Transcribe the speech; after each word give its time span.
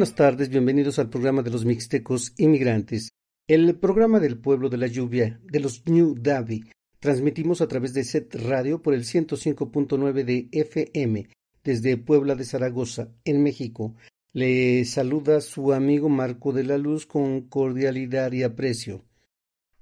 Buenas 0.00 0.14
tardes, 0.14 0.48
bienvenidos 0.48 0.98
al 0.98 1.10
programa 1.10 1.42
de 1.42 1.50
los 1.50 1.66
Mixtecos 1.66 2.32
Inmigrantes, 2.38 3.10
el 3.46 3.76
programa 3.78 4.18
del 4.18 4.38
pueblo 4.38 4.70
de 4.70 4.78
la 4.78 4.86
lluvia, 4.86 5.38
de 5.44 5.60
los 5.60 5.86
New 5.86 6.14
Davi. 6.18 6.64
Transmitimos 7.00 7.60
a 7.60 7.68
través 7.68 7.92
de 7.92 8.04
SET 8.04 8.34
Radio 8.36 8.80
por 8.80 8.94
el 8.94 9.02
105.9 9.02 10.24
de 10.24 10.48
FM 10.52 11.28
desde 11.62 11.98
Puebla 11.98 12.34
de 12.34 12.46
Zaragoza, 12.46 13.12
en 13.26 13.42
México. 13.42 13.94
Le 14.32 14.86
saluda 14.86 15.42
su 15.42 15.70
amigo 15.74 16.08
Marco 16.08 16.54
de 16.54 16.64
la 16.64 16.78
Luz 16.78 17.04
con 17.04 17.42
cordialidad 17.42 18.32
y 18.32 18.42
aprecio. 18.42 19.04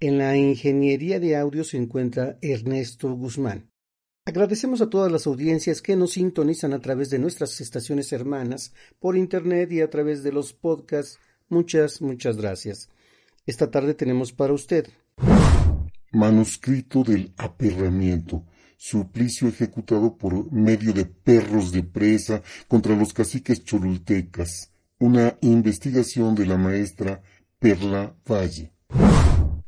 En 0.00 0.18
la 0.18 0.36
ingeniería 0.36 1.20
de 1.20 1.36
audio 1.36 1.62
se 1.62 1.76
encuentra 1.76 2.38
Ernesto 2.42 3.12
Guzmán. 3.12 3.70
Agradecemos 4.28 4.82
a 4.82 4.90
todas 4.90 5.10
las 5.10 5.26
audiencias 5.26 5.80
que 5.80 5.96
nos 5.96 6.12
sintonizan 6.12 6.74
a 6.74 6.80
través 6.80 7.08
de 7.08 7.18
nuestras 7.18 7.62
estaciones 7.62 8.12
hermanas, 8.12 8.74
por 9.00 9.16
internet 9.16 9.72
y 9.72 9.80
a 9.80 9.88
través 9.88 10.22
de 10.22 10.32
los 10.32 10.52
podcasts. 10.52 11.18
Muchas, 11.48 12.02
muchas 12.02 12.36
gracias. 12.36 12.90
Esta 13.46 13.70
tarde 13.70 13.94
tenemos 13.94 14.34
para 14.34 14.52
usted. 14.52 14.86
Manuscrito 16.12 17.02
del 17.04 17.32
aperramiento. 17.38 18.44
Suplicio 18.76 19.48
ejecutado 19.48 20.18
por 20.18 20.52
medio 20.52 20.92
de 20.92 21.06
perros 21.06 21.72
de 21.72 21.84
presa 21.84 22.42
contra 22.68 22.94
los 22.94 23.14
caciques 23.14 23.64
cholultecas. 23.64 24.74
Una 24.98 25.38
investigación 25.40 26.34
de 26.34 26.44
la 26.44 26.58
maestra 26.58 27.22
Perla 27.58 28.14
Valle. 28.30 28.72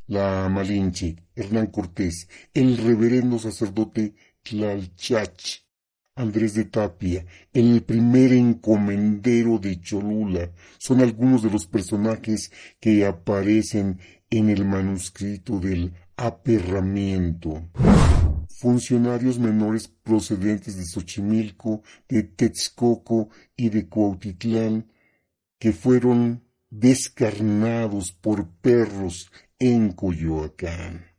La 0.07 0.49
Malinche, 0.49 1.17
Hernán 1.37 1.69
Cortés, 1.69 2.29
el 2.53 2.77
reverendo 2.79 3.39
sacerdote 3.39 4.17
Tlalchach, 4.43 5.63
Andrés 6.17 6.55
de 6.55 6.65
Tapia, 6.65 7.25
el 7.53 7.83
primer 7.83 8.33
encomendero 8.33 9.59
de 9.59 9.81
Cholula, 9.81 10.53
son 10.79 11.01
algunos 11.01 11.43
de 11.43 11.51
los 11.51 11.67
personajes 11.67 12.53
que 12.79 13.07
aparecen 13.07 13.99
en 14.29 14.51
el 14.51 14.65
manuscrito 14.65 15.59
del 15.59 15.93
aperramiento. 16.17 17.71
Funcionarios 18.49 19.39
menores 19.39 19.89
procedentes 19.89 20.77
de 20.77 20.85
Xochimilco, 20.85 21.83
de 22.09 22.25
Texcoco 22.25 23.31
y 23.57 23.71
de 23.71 23.89
Cuautitlán, 23.89 24.93
que 25.59 25.73
fueron 25.73 26.45
descarnados 26.69 28.13
por 28.13 28.49
perros 28.61 29.31
en 29.59 29.93
Coyoacán. 29.93 31.10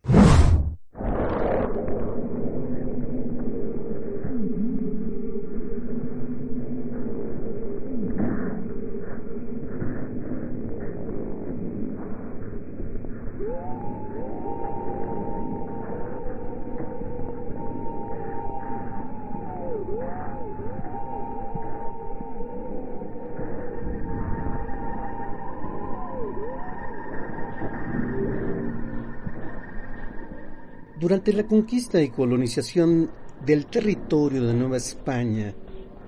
Durante 31.02 31.34
la 31.34 31.48
conquista 31.48 32.00
y 32.00 32.10
colonización 32.10 33.10
del 33.44 33.66
territorio 33.66 34.46
de 34.46 34.54
Nueva 34.54 34.78
España 34.78 35.52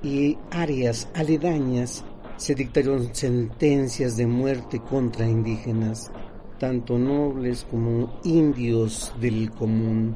y 0.04 0.38
áreas 0.52 1.10
aledañas, 1.16 2.06
se 2.38 2.54
dictaron 2.54 3.10
sentencias 3.16 4.16
de 4.18 4.28
muerte 4.28 4.82
contra 4.82 5.28
indígenas. 5.28 6.12
tanto 6.60 7.00
nobles 7.00 7.66
como 7.72 8.20
indios 8.24 9.12
del 9.20 9.50
común, 9.50 10.16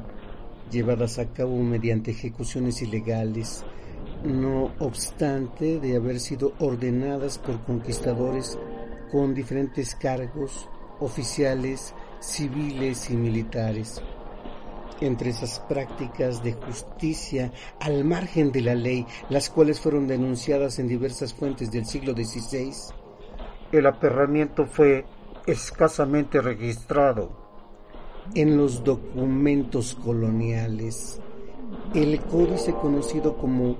llevadas 0.70 1.18
a 1.18 1.26
cabo 1.32 1.60
mediante 1.60 2.12
ejecuciones 2.12 2.80
ilegales, 2.80 3.64
no 4.22 4.70
obstante 4.78 5.80
de 5.80 5.96
haber 5.96 6.20
sido 6.20 6.52
ordenadas 6.60 7.38
por 7.38 7.64
conquistadores 7.64 8.56
con 9.10 9.34
diferentes 9.34 9.96
cargos 9.96 10.68
oficiales, 11.00 11.94
civiles 12.20 13.10
y 13.10 13.16
militares. 13.16 14.00
Entre 15.00 15.30
esas 15.30 15.60
prácticas 15.60 16.42
de 16.42 16.54
justicia 16.54 17.52
al 17.80 18.04
margen 18.04 18.50
de 18.50 18.62
la 18.62 18.74
ley, 18.74 19.06
las 19.28 19.48
cuales 19.48 19.80
fueron 19.80 20.08
denunciadas 20.08 20.78
en 20.78 20.88
diversas 20.88 21.32
fuentes 21.32 21.70
del 21.70 21.86
siglo 21.86 22.14
XVI, 22.14 22.72
el 23.70 23.86
aperramiento 23.86 24.66
fue 24.66 25.04
escasamente 25.46 26.40
registrado 26.40 27.30
en 28.34 28.56
los 28.56 28.82
documentos 28.82 29.94
coloniales. 29.94 31.20
El 31.94 32.20
códice 32.22 32.72
conocido 32.72 33.36
como 33.36 33.76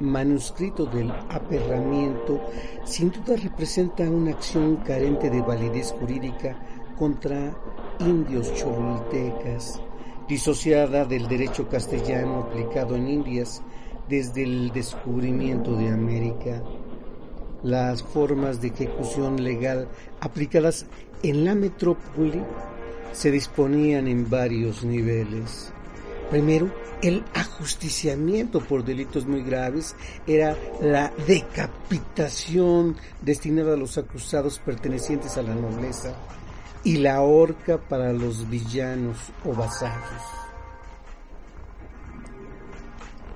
manuscrito 0.00 0.86
del 0.86 1.10
aperramiento 1.10 2.40
sin 2.84 3.10
duda 3.10 3.36
representa 3.36 4.04
una 4.04 4.30
acción 4.30 4.76
carente 4.76 5.28
de 5.28 5.42
validez 5.42 5.92
jurídica 5.92 6.58
contra 6.98 7.54
indios 7.98 8.52
cholultecas, 8.54 9.80
disociada 10.30 11.04
del 11.04 11.26
derecho 11.26 11.68
castellano 11.68 12.44
aplicado 12.44 12.94
en 12.94 13.08
Indias 13.08 13.62
desde 14.08 14.44
el 14.44 14.70
descubrimiento 14.70 15.74
de 15.74 15.88
América. 15.88 16.62
Las 17.64 18.04
formas 18.04 18.60
de 18.62 18.68
ejecución 18.68 19.42
legal 19.42 19.88
aplicadas 20.20 20.86
en 21.24 21.44
la 21.44 21.56
metrópoli 21.56 22.40
se 23.12 23.32
disponían 23.32 24.06
en 24.06 24.30
varios 24.30 24.84
niveles. 24.84 25.72
Primero, 26.30 26.70
el 27.02 27.24
ajusticiamiento 27.34 28.60
por 28.60 28.84
delitos 28.84 29.26
muy 29.26 29.42
graves 29.42 29.96
era 30.28 30.56
la 30.80 31.12
decapitación 31.26 32.96
destinada 33.20 33.74
a 33.74 33.76
los 33.76 33.98
acusados 33.98 34.60
pertenecientes 34.60 35.36
a 35.36 35.42
la 35.42 35.56
nobleza 35.56 36.14
y 36.84 36.96
la 36.98 37.20
horca 37.20 37.78
para 37.78 38.12
los 38.12 38.48
villanos 38.48 39.18
o 39.44 39.54
vasallos. 39.54 40.22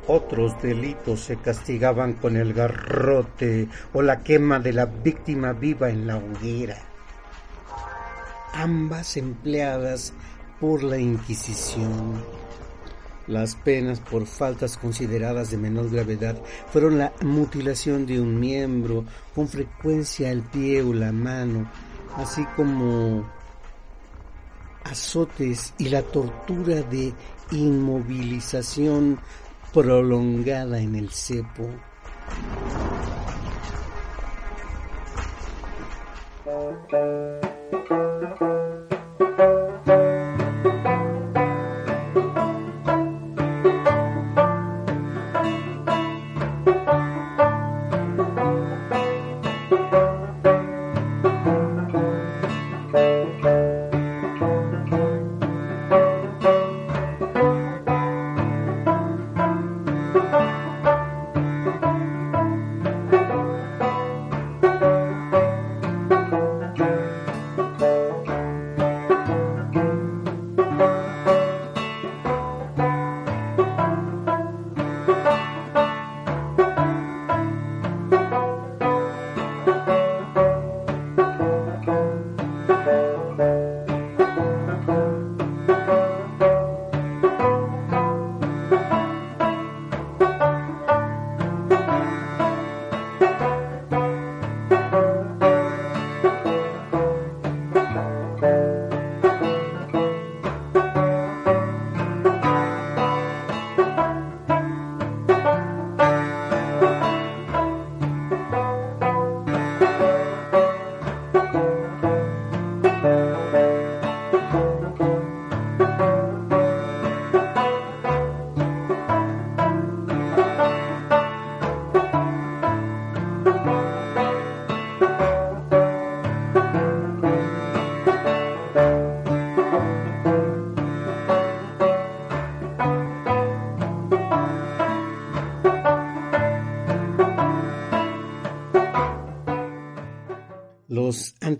Otros 0.07 0.61
delitos 0.61 1.21
se 1.21 1.37
castigaban 1.37 2.15
con 2.15 2.37
el 2.37 2.53
garrote 2.53 3.69
o 3.95 4.03
la 4.03 4.23
quema 4.23 4.59
de 4.59 4.75
la 4.75 4.85
víctima 4.85 5.53
viva 5.53 5.89
en 5.89 6.07
la 6.07 6.19
hoguera, 6.19 6.77
ambas 8.53 9.17
empleadas 9.17 10.13
por 10.61 10.83
la 10.83 10.99
Inquisición. 10.99 12.23
Las 13.27 13.55
penas 13.57 14.01
por 14.01 14.27
faltas 14.27 14.77
consideradas 14.77 15.51
de 15.51 15.57
menor 15.57 15.91
gravedad 15.91 16.37
fueron 16.71 16.99
la 16.99 17.15
mutilación 17.23 18.05
de 18.05 18.21
un 18.21 18.39
miembro, 18.39 19.07
con 19.35 19.49
frecuencia 19.49 20.31
el 20.31 20.43
pie 20.43 20.83
o 20.83 20.93
la 20.93 21.13
mano, 21.13 21.67
así 22.19 22.45
como 22.57 23.25
azotes 24.85 25.75
y 25.79 25.89
la 25.89 26.03
tortura 26.03 26.83
de 26.83 27.13
inmovilización 27.51 29.19
prolongada 29.73 30.79
en 30.79 30.95
el 30.95 31.11
cepo. 31.11 31.69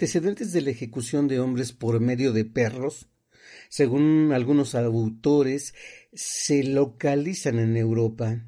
Antecedentes 0.05 0.53
de 0.53 0.61
la 0.61 0.71
ejecución 0.71 1.29
de 1.29 1.41
hombres 1.41 1.73
por 1.73 1.99
medio 1.99 2.35
de 2.35 2.45
perros, 2.45 3.09
según 3.71 4.33
algunos 4.35 4.75
autores, 4.75 5.73
se 6.13 6.63
localizan 6.63 7.59
en 7.59 7.75
Europa. 7.79 8.47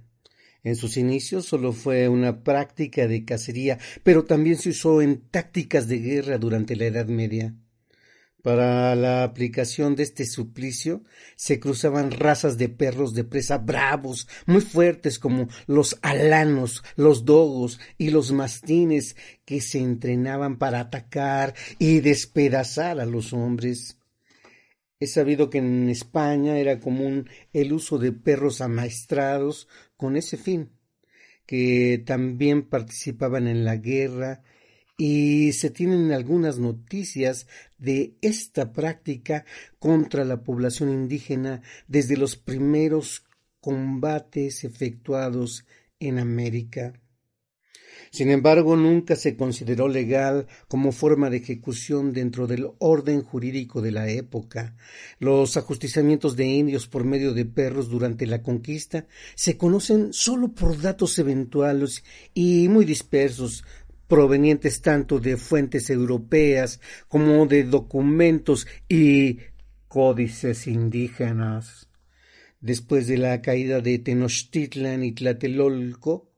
En 0.62 0.76
sus 0.76 0.98
inicios 0.98 1.46
solo 1.46 1.72
fue 1.72 2.10
una 2.10 2.44
práctica 2.44 3.06
de 3.06 3.24
cacería, 3.24 3.78
pero 4.02 4.26
también 4.26 4.58
se 4.58 4.68
usó 4.68 5.00
en 5.00 5.22
tácticas 5.30 5.88
de 5.88 5.96
guerra 5.96 6.36
durante 6.36 6.76
la 6.76 6.84
Edad 6.84 7.06
Media. 7.06 7.54
Para 8.46 8.94
la 8.94 9.24
aplicación 9.24 9.96
de 9.96 10.04
este 10.04 10.24
suplicio 10.24 11.02
se 11.34 11.58
cruzaban 11.58 12.12
razas 12.12 12.56
de 12.56 12.68
perros 12.68 13.12
de 13.12 13.24
presa 13.24 13.58
bravos, 13.58 14.28
muy 14.46 14.60
fuertes 14.60 15.18
como 15.18 15.48
los 15.66 15.98
alanos, 16.00 16.84
los 16.94 17.24
dogos 17.24 17.80
y 17.98 18.10
los 18.10 18.30
mastines 18.30 19.16
que 19.44 19.60
se 19.60 19.80
entrenaban 19.80 20.58
para 20.58 20.78
atacar 20.78 21.54
y 21.80 21.98
despedazar 21.98 23.00
a 23.00 23.04
los 23.04 23.32
hombres. 23.32 23.98
Es 25.00 25.14
sabido 25.14 25.50
que 25.50 25.58
en 25.58 25.90
España 25.90 26.56
era 26.56 26.78
común 26.78 27.28
el 27.52 27.72
uso 27.72 27.98
de 27.98 28.12
perros 28.12 28.60
amaestrados 28.60 29.66
con 29.96 30.16
ese 30.16 30.36
fin, 30.36 30.70
que 31.46 32.00
también 32.06 32.62
participaban 32.62 33.48
en 33.48 33.64
la 33.64 33.74
guerra 33.74 34.44
y 34.96 35.52
se 35.52 35.70
tienen 35.70 36.12
algunas 36.12 36.58
noticias 36.58 37.46
de 37.78 38.16
esta 38.22 38.72
práctica 38.72 39.44
contra 39.78 40.24
la 40.24 40.42
población 40.42 40.90
indígena 40.90 41.62
desde 41.86 42.16
los 42.16 42.36
primeros 42.36 43.24
combates 43.60 44.64
efectuados 44.64 45.66
en 45.98 46.18
América. 46.18 46.94
Sin 48.10 48.30
embargo, 48.30 48.76
nunca 48.76 49.16
se 49.16 49.36
consideró 49.36 49.88
legal 49.88 50.46
como 50.68 50.92
forma 50.92 51.28
de 51.28 51.38
ejecución 51.38 52.12
dentro 52.12 52.46
del 52.46 52.68
orden 52.78 53.22
jurídico 53.22 53.82
de 53.82 53.90
la 53.90 54.08
época. 54.08 54.76
Los 55.18 55.56
ajusticiamientos 55.56 56.36
de 56.36 56.46
indios 56.46 56.86
por 56.86 57.04
medio 57.04 57.34
de 57.34 57.44
perros 57.44 57.90
durante 57.90 58.26
la 58.26 58.42
conquista 58.42 59.06
se 59.34 59.56
conocen 59.56 60.12
solo 60.12 60.52
por 60.52 60.80
datos 60.80 61.18
eventuales 61.18 62.04
y 62.32 62.68
muy 62.68 62.84
dispersos, 62.84 63.64
provenientes 64.08 64.82
tanto 64.82 65.18
de 65.18 65.36
fuentes 65.36 65.90
europeas 65.90 66.80
como 67.08 67.46
de 67.46 67.64
documentos 67.64 68.66
y 68.88 69.38
códices 69.88 70.66
indígenas. 70.66 71.88
Después 72.60 73.06
de 73.06 73.18
la 73.18 73.42
caída 73.42 73.80
de 73.80 73.98
Tenochtitlan 73.98 75.04
y 75.04 75.12
Tlatelolco, 75.12 76.30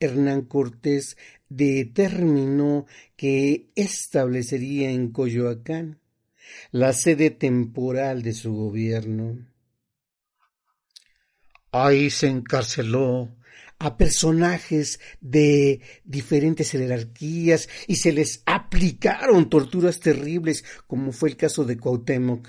Hernán 0.00 0.42
Cortés 0.42 1.16
determinó 1.48 2.86
que 3.16 3.70
establecería 3.74 4.90
en 4.90 5.10
Coyoacán 5.10 5.98
la 6.70 6.92
sede 6.92 7.30
temporal 7.30 8.22
de 8.22 8.32
su 8.32 8.52
gobierno. 8.54 9.46
Ahí 11.72 12.10
se 12.10 12.28
encarceló 12.28 13.36
a 13.78 13.96
personajes 13.96 15.00
de 15.20 15.80
diferentes 16.04 16.70
jerarquías 16.70 17.68
y 17.86 17.96
se 17.96 18.12
les 18.12 18.42
aplicaron 18.46 19.48
torturas 19.48 20.00
terribles, 20.00 20.64
como 20.86 21.12
fue 21.12 21.30
el 21.30 21.36
caso 21.36 21.64
de 21.64 21.78
Cuauhtémoc, 21.78 22.48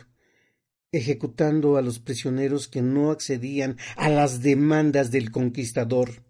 ejecutando 0.91 1.77
a 1.77 1.81
los 1.81 1.99
prisioneros 1.99 2.67
que 2.67 2.81
no 2.81 3.11
accedían 3.11 3.77
a 3.95 4.09
las 4.09 4.41
demandas 4.41 5.11
del 5.11 5.31
conquistador. 5.31 6.23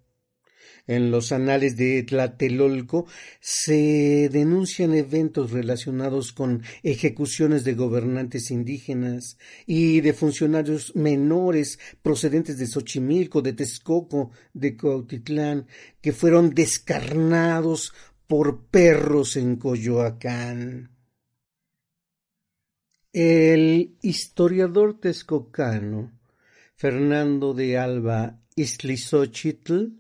En 0.89 1.11
los 1.11 1.31
anales 1.31 1.77
de 1.77 2.01
Tlatelolco 2.01 3.05
se 3.39 4.27
denuncian 4.31 4.95
eventos 4.95 5.51
relacionados 5.51 6.33
con 6.33 6.63
ejecuciones 6.81 7.63
de 7.63 7.75
gobernantes 7.75 8.49
indígenas 8.49 9.37
y 9.67 10.01
de 10.01 10.13
funcionarios 10.13 10.95
menores 10.95 11.77
procedentes 12.01 12.57
de 12.57 12.65
Xochimilco, 12.65 13.43
de 13.43 13.53
Texcoco, 13.53 14.31
de 14.51 14.75
Cuautitlán, 14.75 15.67
que 16.01 16.11
fueron 16.11 16.55
descarnados 16.55 17.93
por 18.25 18.65
perros 18.65 19.35
en 19.35 19.57
Coyoacán. 19.57 20.89
El 23.13 23.95
historiador 24.01 24.99
texcocano 24.99 26.19
Fernando 26.73 27.53
de 27.53 27.77
Alba 27.77 28.41
Islizochitl 28.55 29.98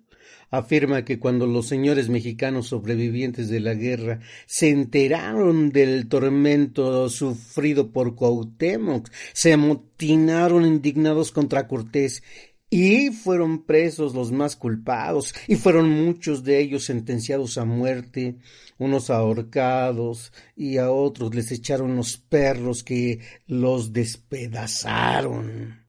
afirma 0.51 1.05
que 1.05 1.19
cuando 1.19 1.47
los 1.47 1.67
señores 1.67 2.09
mexicanos 2.09 2.67
sobrevivientes 2.67 3.49
de 3.49 3.59
la 3.59 3.73
guerra 3.73 4.19
se 4.45 4.69
enteraron 4.69 5.71
del 5.71 6.07
tormento 6.07 7.09
sufrido 7.09 7.91
por 7.91 8.15
Cuauhtémoc, 8.15 9.09
se 9.33 9.53
amotinaron 9.53 10.65
indignados 10.65 11.31
contra 11.31 11.67
Cortés 11.67 12.23
y 12.69 13.09
fueron 13.09 13.63
presos 13.63 14.13
los 14.13 14.31
más 14.31 14.55
culpados, 14.55 15.33
y 15.47 15.55
fueron 15.55 15.89
muchos 15.89 16.43
de 16.43 16.59
ellos 16.59 16.85
sentenciados 16.85 17.57
a 17.57 17.65
muerte, 17.65 18.35
unos 18.77 19.09
ahorcados, 19.09 20.31
y 20.55 20.77
a 20.77 20.91
otros 20.91 21.33
les 21.33 21.51
echaron 21.51 21.95
los 21.95 22.17
perros 22.17 22.83
que 22.83 23.21
los 23.47 23.91
despedazaron. 23.91 25.79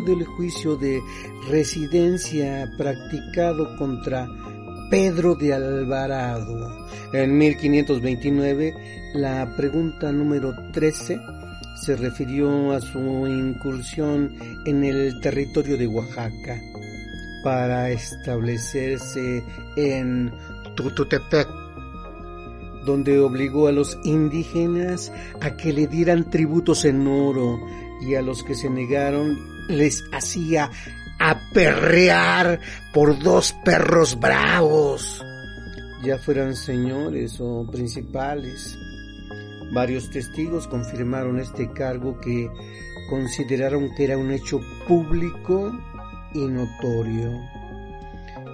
Del 0.00 0.24
juicio 0.24 0.76
de 0.76 1.00
residencia 1.48 2.70
practicado 2.76 3.76
contra 3.76 4.26
Pedro 4.90 5.34
de 5.34 5.54
Alvarado. 5.54 6.86
En 7.12 7.36
1529, 7.36 8.74
la 9.14 9.54
pregunta 9.56 10.12
número 10.12 10.54
13 10.72 11.20
se 11.80 11.96
refirió 11.96 12.72
a 12.72 12.80
su 12.80 12.98
incursión 13.26 14.36
en 14.66 14.84
el 14.84 15.20
territorio 15.20 15.76
de 15.76 15.86
Oaxaca 15.86 16.60
para 17.42 17.90
establecerse 17.90 19.42
en 19.76 20.32
Tututepec, 20.74 21.48
donde 22.84 23.18
obligó 23.18 23.68
a 23.68 23.72
los 23.72 23.98
indígenas 24.04 25.12
a 25.40 25.56
que 25.56 25.72
le 25.72 25.86
dieran 25.86 26.28
tributos 26.28 26.84
en 26.84 27.06
oro 27.06 27.60
y 28.02 28.14
a 28.14 28.22
los 28.22 28.42
que 28.42 28.54
se 28.54 28.68
negaron 28.68 29.38
les 29.70 30.04
hacía 30.12 30.70
aperrear 31.18 32.60
por 32.92 33.18
dos 33.18 33.52
perros 33.64 34.18
bravos, 34.18 35.24
ya 36.02 36.18
fueran 36.18 36.56
señores 36.56 37.40
o 37.40 37.66
principales. 37.70 38.78
Varios 39.72 40.10
testigos 40.10 40.66
confirmaron 40.66 41.38
este 41.38 41.70
cargo 41.72 42.18
que 42.20 42.50
consideraron 43.08 43.94
que 43.94 44.04
era 44.04 44.18
un 44.18 44.32
hecho 44.32 44.60
público 44.88 45.72
y 46.34 46.46
notorio. 46.46 47.59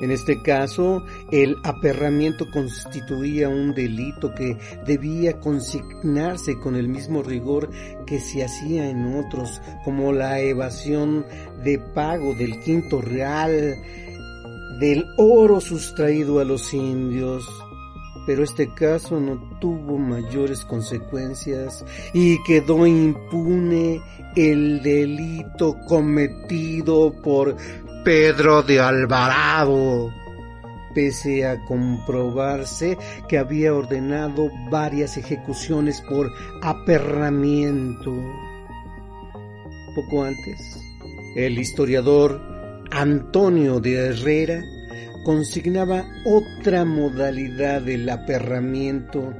En 0.00 0.10
este 0.10 0.42
caso, 0.42 1.04
el 1.30 1.56
aperramiento 1.64 2.50
constituía 2.50 3.48
un 3.48 3.74
delito 3.74 4.34
que 4.34 4.58
debía 4.86 5.40
consignarse 5.40 6.58
con 6.58 6.76
el 6.76 6.88
mismo 6.88 7.22
rigor 7.22 7.70
que 8.06 8.20
se 8.20 8.44
hacía 8.44 8.90
en 8.90 9.16
otros, 9.16 9.60
como 9.84 10.12
la 10.12 10.40
evasión 10.40 11.24
de 11.64 11.78
pago 11.78 12.34
del 12.34 12.60
quinto 12.60 13.00
real, 13.00 13.76
del 14.80 15.06
oro 15.16 15.60
sustraído 15.60 16.40
a 16.40 16.44
los 16.44 16.74
indios. 16.74 17.46
Pero 18.26 18.42
este 18.42 18.74
caso 18.74 19.20
no 19.20 19.40
tuvo 19.60 19.98
mayores 19.98 20.64
consecuencias 20.64 21.84
y 22.12 22.42
quedó 22.42 22.84
impune 22.86 24.00
el 24.34 24.82
delito 24.82 25.76
cometido 25.86 27.12
por 27.22 27.56
Pedro 28.06 28.62
de 28.62 28.78
Alvarado, 28.78 30.14
pese 30.94 31.44
a 31.44 31.60
comprobarse 31.64 32.96
que 33.28 33.36
había 33.36 33.74
ordenado 33.74 34.48
varias 34.70 35.16
ejecuciones 35.16 36.00
por 36.02 36.30
aperramiento. 36.62 38.12
Poco 39.96 40.22
antes, 40.22 40.80
el 41.34 41.58
historiador 41.58 42.40
Antonio 42.92 43.80
de 43.80 43.94
Herrera 43.94 44.62
consignaba 45.24 46.04
otra 46.26 46.84
modalidad 46.84 47.82
del 47.82 48.08
aperramiento 48.08 49.34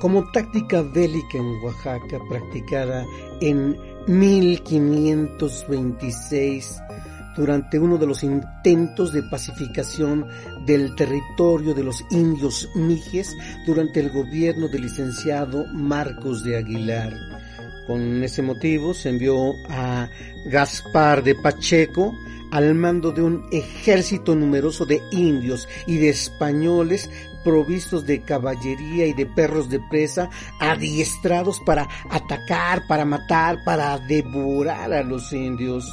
como 0.00 0.30
táctica 0.30 0.82
bélica 0.82 1.38
en 1.38 1.64
Oaxaca 1.64 2.20
practicada 2.28 3.04
en 3.40 3.76
1526 4.06 6.80
durante 7.36 7.78
uno 7.78 7.98
de 7.98 8.06
los 8.06 8.22
intentos 8.22 9.12
de 9.12 9.22
pacificación 9.22 10.26
del 10.66 10.94
territorio 10.94 11.74
de 11.74 11.84
los 11.84 12.04
indios 12.10 12.68
mijes 12.74 13.36
durante 13.66 14.00
el 14.00 14.10
gobierno 14.10 14.68
del 14.68 14.82
licenciado 14.82 15.64
Marcos 15.72 16.42
de 16.44 16.56
Aguilar. 16.56 17.12
Con 17.86 18.22
ese 18.22 18.42
motivo 18.42 18.92
se 18.92 19.08
envió 19.08 19.54
a 19.70 20.08
Gaspar 20.46 21.22
de 21.22 21.34
Pacheco 21.34 22.12
al 22.50 22.74
mando 22.74 23.12
de 23.12 23.22
un 23.22 23.46
ejército 23.52 24.34
numeroso 24.34 24.86
de 24.86 25.00
indios 25.10 25.68
y 25.86 25.96
de 25.96 26.10
españoles 26.10 27.10
provistos 27.44 28.04
de 28.04 28.20
caballería 28.20 29.06
y 29.06 29.12
de 29.12 29.26
perros 29.26 29.70
de 29.70 29.80
presa 29.88 30.28
adiestrados 30.60 31.60
para 31.64 31.88
atacar, 32.10 32.86
para 32.86 33.04
matar, 33.04 33.58
para 33.64 33.98
devorar 33.98 34.92
a 34.92 35.02
los 35.02 35.32
indios. 35.32 35.86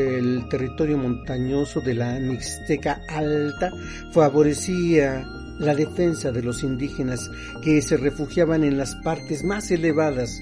El 0.00 0.48
territorio 0.48 0.96
montañoso 0.98 1.80
de 1.80 1.94
la 1.94 2.18
Mixteca 2.18 3.02
Alta 3.08 3.70
favorecía 4.12 5.24
la 5.58 5.74
defensa 5.74 6.32
de 6.32 6.42
los 6.42 6.62
indígenas 6.62 7.30
que 7.62 7.82
se 7.82 7.96
refugiaban 7.96 8.64
en 8.64 8.78
las 8.78 8.94
partes 8.96 9.44
más 9.44 9.70
elevadas 9.70 10.40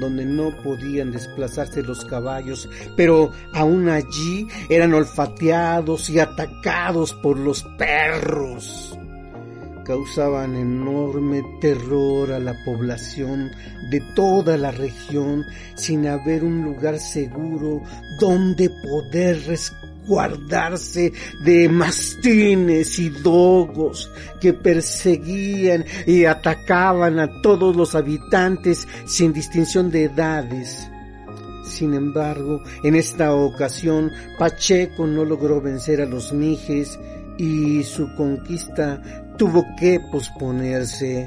donde 0.00 0.24
no 0.24 0.50
podían 0.62 1.12
desplazarse 1.12 1.82
los 1.82 2.04
caballos, 2.04 2.68
pero 2.96 3.32
aún 3.52 3.88
allí 3.88 4.46
eran 4.68 4.94
olfateados 4.94 6.10
y 6.10 6.18
atacados 6.18 7.14
por 7.14 7.38
los 7.38 7.62
perros. 7.76 8.99
Causaban 9.84 10.54
enorme 10.56 11.42
terror 11.60 12.32
a 12.32 12.38
la 12.38 12.54
población 12.64 13.50
de 13.90 14.00
toda 14.14 14.56
la 14.56 14.70
región 14.70 15.44
sin 15.74 16.06
haber 16.06 16.44
un 16.44 16.62
lugar 16.62 16.98
seguro 16.98 17.82
donde 18.20 18.70
poder 18.70 19.38
guardarse 20.06 21.12
de 21.44 21.68
mastines 21.68 22.98
y 22.98 23.10
dogos 23.10 24.10
que 24.40 24.52
perseguían 24.52 25.84
y 26.06 26.24
atacaban 26.24 27.18
a 27.18 27.42
todos 27.42 27.76
los 27.76 27.94
habitantes 27.94 28.86
sin 29.06 29.32
distinción 29.32 29.90
de 29.90 30.04
edades. 30.04 30.88
Sin 31.64 31.94
embargo, 31.94 32.62
en 32.82 32.96
esta 32.96 33.34
ocasión 33.34 34.10
Pacheco 34.38 35.06
no 35.06 35.24
logró 35.24 35.60
vencer 35.60 36.00
a 36.00 36.06
los 36.06 36.32
mijes 36.32 36.98
y 37.38 37.82
su 37.84 38.12
conquista 38.16 39.19
tuvo 39.40 39.74
que 39.74 39.98
posponerse. 39.98 41.26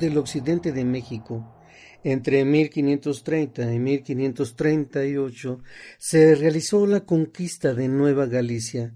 Del 0.00 0.18
occidente 0.18 0.72
de 0.72 0.84
México, 0.84 1.54
entre 2.02 2.44
1530 2.44 3.72
y 3.72 3.78
1538, 3.78 5.62
se 5.98 6.34
realizó 6.34 6.86
la 6.86 7.00
conquista 7.00 7.74
de 7.74 7.88
Nueva 7.88 8.26
Galicia, 8.26 8.94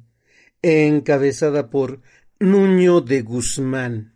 encabezada 0.62 1.68
por 1.68 2.00
Nuño 2.40 3.02
de 3.02 3.20
Guzmán, 3.22 4.14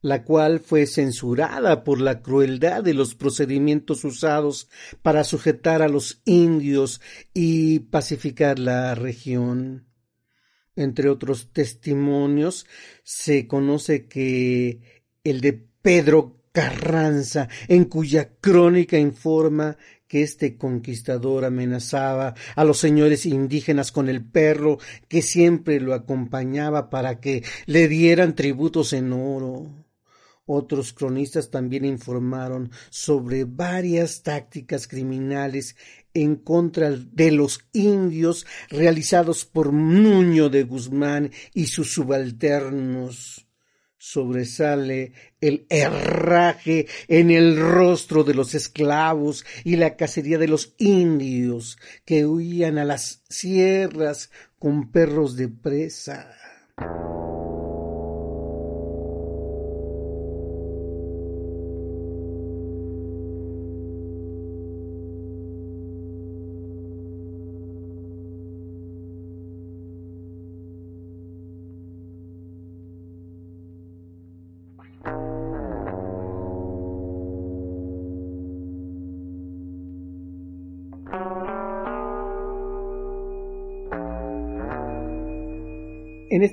la 0.00 0.24
cual 0.24 0.60
fue 0.60 0.86
censurada 0.86 1.84
por 1.84 2.00
la 2.00 2.22
crueldad 2.22 2.82
de 2.84 2.94
los 2.94 3.14
procedimientos 3.14 4.04
usados 4.04 4.68
para 5.02 5.24
sujetar 5.24 5.82
a 5.82 5.88
los 5.88 6.22
indios 6.24 7.00
y 7.34 7.80
pacificar 7.80 8.58
la 8.58 8.94
región. 8.94 9.86
Entre 10.76 11.10
otros 11.10 11.52
testimonios, 11.52 12.66
se 13.02 13.46
conoce 13.46 14.06
que 14.06 15.02
el 15.24 15.40
de 15.40 15.71
Pedro 15.82 16.42
Carranza, 16.52 17.48
en 17.66 17.86
cuya 17.86 18.36
crónica 18.40 18.98
informa 18.98 19.76
que 20.06 20.22
este 20.22 20.56
conquistador 20.56 21.44
amenazaba 21.44 22.34
a 22.54 22.64
los 22.64 22.78
señores 22.78 23.26
indígenas 23.26 23.90
con 23.90 24.08
el 24.08 24.24
perro 24.24 24.78
que 25.08 25.22
siempre 25.22 25.80
lo 25.80 25.94
acompañaba 25.94 26.90
para 26.90 27.18
que 27.18 27.42
le 27.66 27.88
dieran 27.88 28.34
tributos 28.36 28.92
en 28.92 29.12
oro. 29.12 29.86
Otros 30.44 30.92
cronistas 30.92 31.50
también 31.50 31.84
informaron 31.84 32.70
sobre 32.90 33.44
varias 33.44 34.22
tácticas 34.22 34.86
criminales 34.86 35.76
en 36.12 36.36
contra 36.36 36.90
de 36.90 37.30
los 37.30 37.60
indios 37.72 38.46
realizados 38.68 39.46
por 39.46 39.72
Nuño 39.72 40.48
de 40.50 40.64
Guzmán 40.64 41.30
y 41.54 41.66
sus 41.66 41.94
subalternos 41.94 43.46
sobresale 44.02 45.12
el 45.40 45.64
herraje 45.68 46.88
en 47.06 47.30
el 47.30 47.56
rostro 47.56 48.24
de 48.24 48.34
los 48.34 48.52
esclavos 48.56 49.46
y 49.62 49.76
la 49.76 49.94
cacería 49.94 50.38
de 50.38 50.48
los 50.48 50.74
indios 50.78 51.78
que 52.04 52.26
huían 52.26 52.78
a 52.78 52.84
las 52.84 53.22
sierras 53.28 54.32
con 54.58 54.90
perros 54.90 55.36
de 55.36 55.46
presa. 55.46 56.34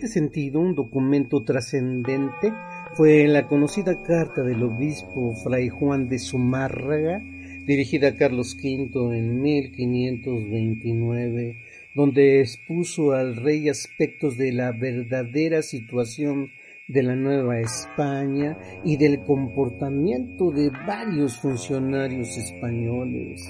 Sentido, 0.10 0.60
un 0.60 0.76
documento 0.76 1.43
trascendente 1.43 2.54
fue 2.95 3.28
la 3.28 3.48
conocida 3.48 4.02
carta 4.04 4.43
del 4.43 4.63
obispo 4.63 5.34
Fray 5.43 5.69
Juan 5.69 6.10
de 6.10 6.19
Zumárraga, 6.19 7.22
dirigida 7.65 8.10
a 8.10 8.15
Carlos 8.15 8.58
V 8.62 8.91
en 9.15 9.41
1529, 9.41 11.58
donde 11.95 12.41
expuso 12.41 13.13
al 13.13 13.38
rey 13.38 13.69
aspectos 13.69 14.38
de 14.38 14.52
la 14.52 14.72
verdadera 14.72 15.62
situación 15.62 16.52
de 16.88 17.04
la 17.04 17.15
Nueva 17.15 17.60
España 17.60 18.58
y 18.84 18.98
del 18.98 19.24
comportamiento 19.24 20.52
de 20.52 20.72
varios 20.88 21.38
funcionarios 21.38 22.36
españoles. 22.36 23.48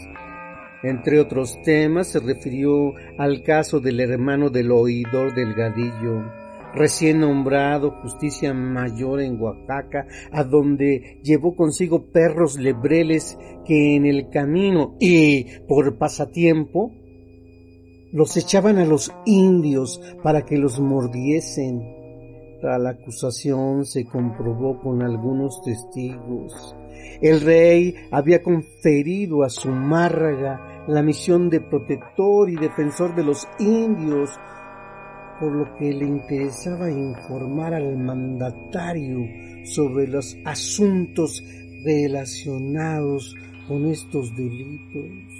Entre 0.84 1.20
otros 1.20 1.62
temas 1.64 2.10
se 2.10 2.20
refirió 2.20 2.94
al 3.18 3.44
caso 3.44 3.80
del 3.80 4.00
hermano 4.00 4.50
del 4.50 4.72
oidor 4.72 5.34
Delgadillo, 5.34 6.49
recién 6.74 7.20
nombrado 7.20 7.92
justicia 8.02 8.54
mayor 8.54 9.22
en 9.22 9.42
Oaxaca, 9.42 10.08
a 10.32 10.44
donde 10.44 11.20
llevó 11.24 11.56
consigo 11.56 12.12
perros 12.12 12.58
lebreles 12.58 13.38
que 13.66 13.96
en 13.96 14.06
el 14.06 14.30
camino 14.30 14.96
y 15.00 15.46
por 15.68 15.98
pasatiempo 15.98 16.92
los 18.12 18.36
echaban 18.38 18.80
a 18.80 18.86
los 18.86 19.14
indios 19.26 20.02
para 20.24 20.44
que 20.44 20.58
los 20.58 20.80
mordiesen. 20.80 22.00
Tal 22.62 22.88
acusación 22.88 23.86
se 23.86 24.06
comprobó 24.06 24.82
con 24.82 25.02
algunos 25.02 25.62
testigos. 25.62 26.76
El 27.22 27.42
rey 27.42 27.96
había 28.12 28.42
conferido 28.42 29.44
a 29.44 29.50
Zumárraga 29.50 30.84
la 30.88 31.04
misión 31.04 31.50
de 31.50 31.62
protector 31.62 32.50
y 32.50 32.56
defensor 32.56 33.16
de 33.16 33.24
los 33.24 33.48
indios, 33.60 34.32
por 35.40 35.54
lo 35.54 35.76
que 35.76 35.94
le 35.94 36.06
interesaba 36.06 36.92
informar 36.92 37.74
al 37.74 37.98
mandatario 37.98 39.26
sobre 39.64 40.08
los 40.08 40.38
asuntos 40.46 41.44
relacionados 41.84 43.36
con 43.68 43.86
estos 43.88 44.36
delitos. 44.36 45.40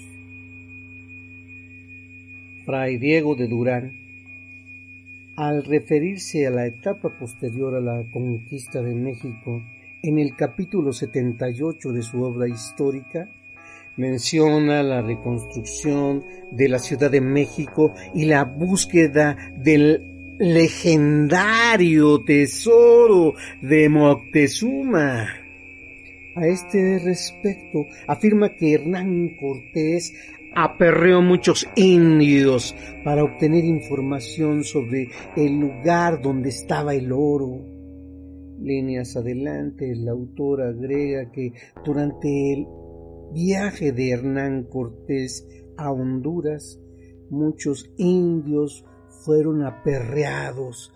Fray 2.66 2.98
Diego 2.98 3.36
de 3.36 3.48
Durán, 3.48 3.92
al 5.36 5.64
referirse 5.64 6.46
a 6.46 6.52
la 6.52 6.68
etapa 6.68 7.10
posterior 7.18 7.76
a 7.76 7.82
la 7.82 8.04
conquista 8.12 8.82
de 8.82 8.94
México, 8.94 9.62
en 10.04 10.20
el 10.20 10.36
capítulo 10.36 10.94
78 10.94 11.92
de 11.92 12.02
su 12.04 12.22
obra 12.22 12.48
histórica, 12.48 13.30
menciona 14.00 14.82
la 14.82 15.02
reconstrucción 15.02 16.24
de 16.52 16.70
la 16.70 16.80
Ciudad 16.80 17.12
de 17.12 17.20
México 17.20 17.94
y 18.16 18.26
la 18.26 18.46
búsqueda 18.46 19.36
del 19.58 20.38
legendario 20.40 22.24
tesoro 22.24 23.34
de 23.62 23.90
Moctezuma. 23.90 25.28
A 26.38 26.48
este 26.48 27.00
respecto, 27.04 27.80
afirma 28.08 28.56
que 28.56 28.76
Hernán 28.76 29.32
Cortés 29.38 30.14
aperreó 30.56 31.22
muchos 31.22 31.68
indios 31.76 32.74
para 33.04 33.26
obtener 33.26 33.66
información 33.66 34.64
sobre 34.64 35.10
el 35.36 35.60
lugar 35.60 36.22
donde 36.22 36.50
estaba 36.50 36.96
el 36.96 37.12
oro. 37.12 37.66
Líneas 38.62 39.18
adelante, 39.18 39.92
el 39.92 40.08
autor 40.08 40.62
agrega 40.62 41.30
que 41.32 41.52
durante 41.84 42.54
el 42.54 42.66
viaje 43.34 43.92
de 43.92 44.12
Hernán 44.12 44.64
Cortés 44.64 45.48
a 45.78 45.92
Honduras, 45.92 46.80
muchos 47.30 47.90
indios 47.98 48.86
fueron 49.26 49.64
aperreados 49.64 50.94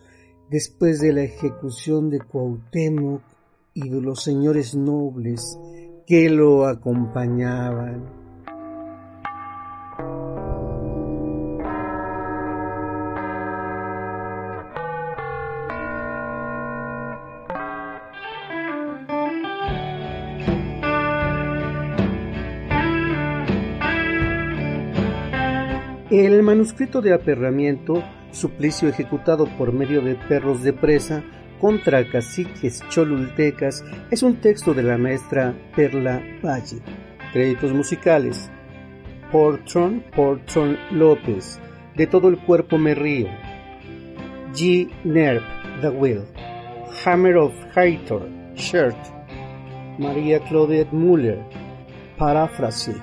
después 0.50 1.00
de 1.00 1.14
la 1.14 1.24
ejecución 1.24 2.10
de 2.10 2.20
Cuauhtémoc 2.20 3.22
y 3.74 3.90
de 3.90 4.02
los 4.02 4.24
señores 4.24 4.76
nobles 4.76 5.58
que 6.06 6.30
lo 6.30 6.66
acompañaban. 6.68 8.23
El 26.14 26.44
manuscrito 26.44 27.02
de 27.02 27.12
aperramiento, 27.12 28.04
suplicio 28.30 28.88
ejecutado 28.88 29.48
por 29.58 29.74
medio 29.74 30.00
de 30.00 30.14
perros 30.14 30.62
de 30.62 30.72
presa 30.72 31.24
contra 31.60 32.08
caciques 32.08 32.88
cholultecas, 32.88 33.84
es 34.12 34.22
un 34.22 34.36
texto 34.36 34.76
de 34.76 34.84
la 34.84 35.00
maestra 35.00 35.56
Perla 35.76 36.22
Valle. 36.46 36.84
Créditos 37.32 37.74
musicales. 37.74 38.52
Portron, 39.32 40.04
Portron 40.16 40.78
López, 40.92 41.60
De 41.98 42.06
todo 42.06 42.30
el 42.30 42.38
cuerpo 42.38 42.78
me 42.78 42.94
río. 42.94 43.30
G. 44.54 44.92
Nerp, 45.04 45.42
The 45.82 45.90
Will. 45.90 46.26
Hammer 47.04 47.38
of 47.38 47.54
Hathor, 47.76 48.30
Shirt. 48.54 48.98
María 49.98 50.40
Claudette 50.42 50.94
Muller, 50.94 51.40
Paráfrase. 52.20 52.94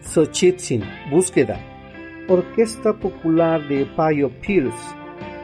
Xochitzin, 0.00 0.82
Búsqueda. 1.08 1.71
Orquesta 2.28 2.94
Popular 2.94 3.66
de 3.66 3.84
Payo 3.96 4.30
Pierce, 4.40 4.94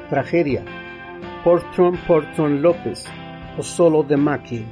Tragedia, 0.08 0.64
Portron 1.42 1.96
Portron 2.06 2.62
López, 2.62 3.04
o 3.58 3.62
Solo 3.64 4.04
de 4.04 4.16
Maki. 4.16 4.64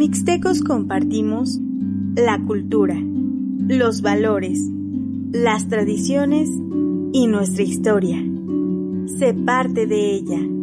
Mixtecos 0.00 0.62
compartimos 0.62 1.60
la 2.16 2.42
cultura, 2.46 2.96
los 2.98 4.00
valores, 4.00 4.58
las 5.30 5.68
tradiciones 5.68 6.48
y 7.12 7.26
nuestra 7.26 7.64
historia. 7.64 8.16
Sé 9.18 9.34
parte 9.34 9.86
de 9.86 10.14
ella. 10.14 10.59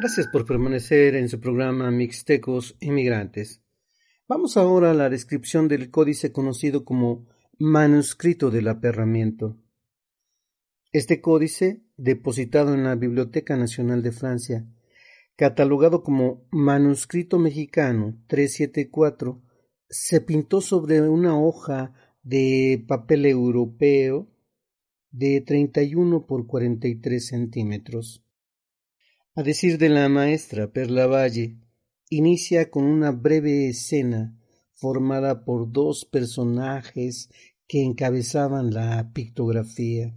Gracias 0.00 0.28
por 0.28 0.46
permanecer 0.46 1.16
en 1.16 1.28
su 1.28 1.40
programa 1.40 1.90
Mixtecos 1.90 2.76
Inmigrantes. 2.78 3.64
Vamos 4.28 4.56
ahora 4.56 4.92
a 4.92 4.94
la 4.94 5.10
descripción 5.10 5.66
del 5.66 5.90
códice 5.90 6.30
conocido 6.30 6.84
como 6.84 7.26
Manuscrito 7.58 8.52
del 8.52 8.68
Aperramiento. 8.68 9.56
Este 10.92 11.20
códice, 11.20 11.82
depositado 11.96 12.74
en 12.74 12.84
la 12.84 12.94
Biblioteca 12.94 13.56
Nacional 13.56 14.04
de 14.04 14.12
Francia, 14.12 14.68
catalogado 15.34 16.04
como 16.04 16.46
Manuscrito 16.52 17.40
Mexicano 17.40 18.22
374, 18.28 19.42
se 19.88 20.20
pintó 20.20 20.60
sobre 20.60 21.00
una 21.00 21.36
hoja 21.36 21.92
de 22.22 22.84
papel 22.86 23.26
europeo 23.26 24.28
de 25.10 25.40
31 25.40 26.24
por 26.24 26.46
43 26.46 27.26
centímetros. 27.26 28.24
A 29.38 29.44
decir 29.44 29.78
de 29.78 29.88
la 29.88 30.08
maestra 30.08 30.72
Perla 30.72 31.06
Valle, 31.06 31.58
inicia 32.10 32.72
con 32.72 32.82
una 32.82 33.12
breve 33.12 33.68
escena 33.68 34.36
formada 34.74 35.44
por 35.44 35.70
dos 35.70 36.04
personajes 36.04 37.30
que 37.68 37.84
encabezaban 37.84 38.74
la 38.74 39.12
pictografía. 39.12 40.12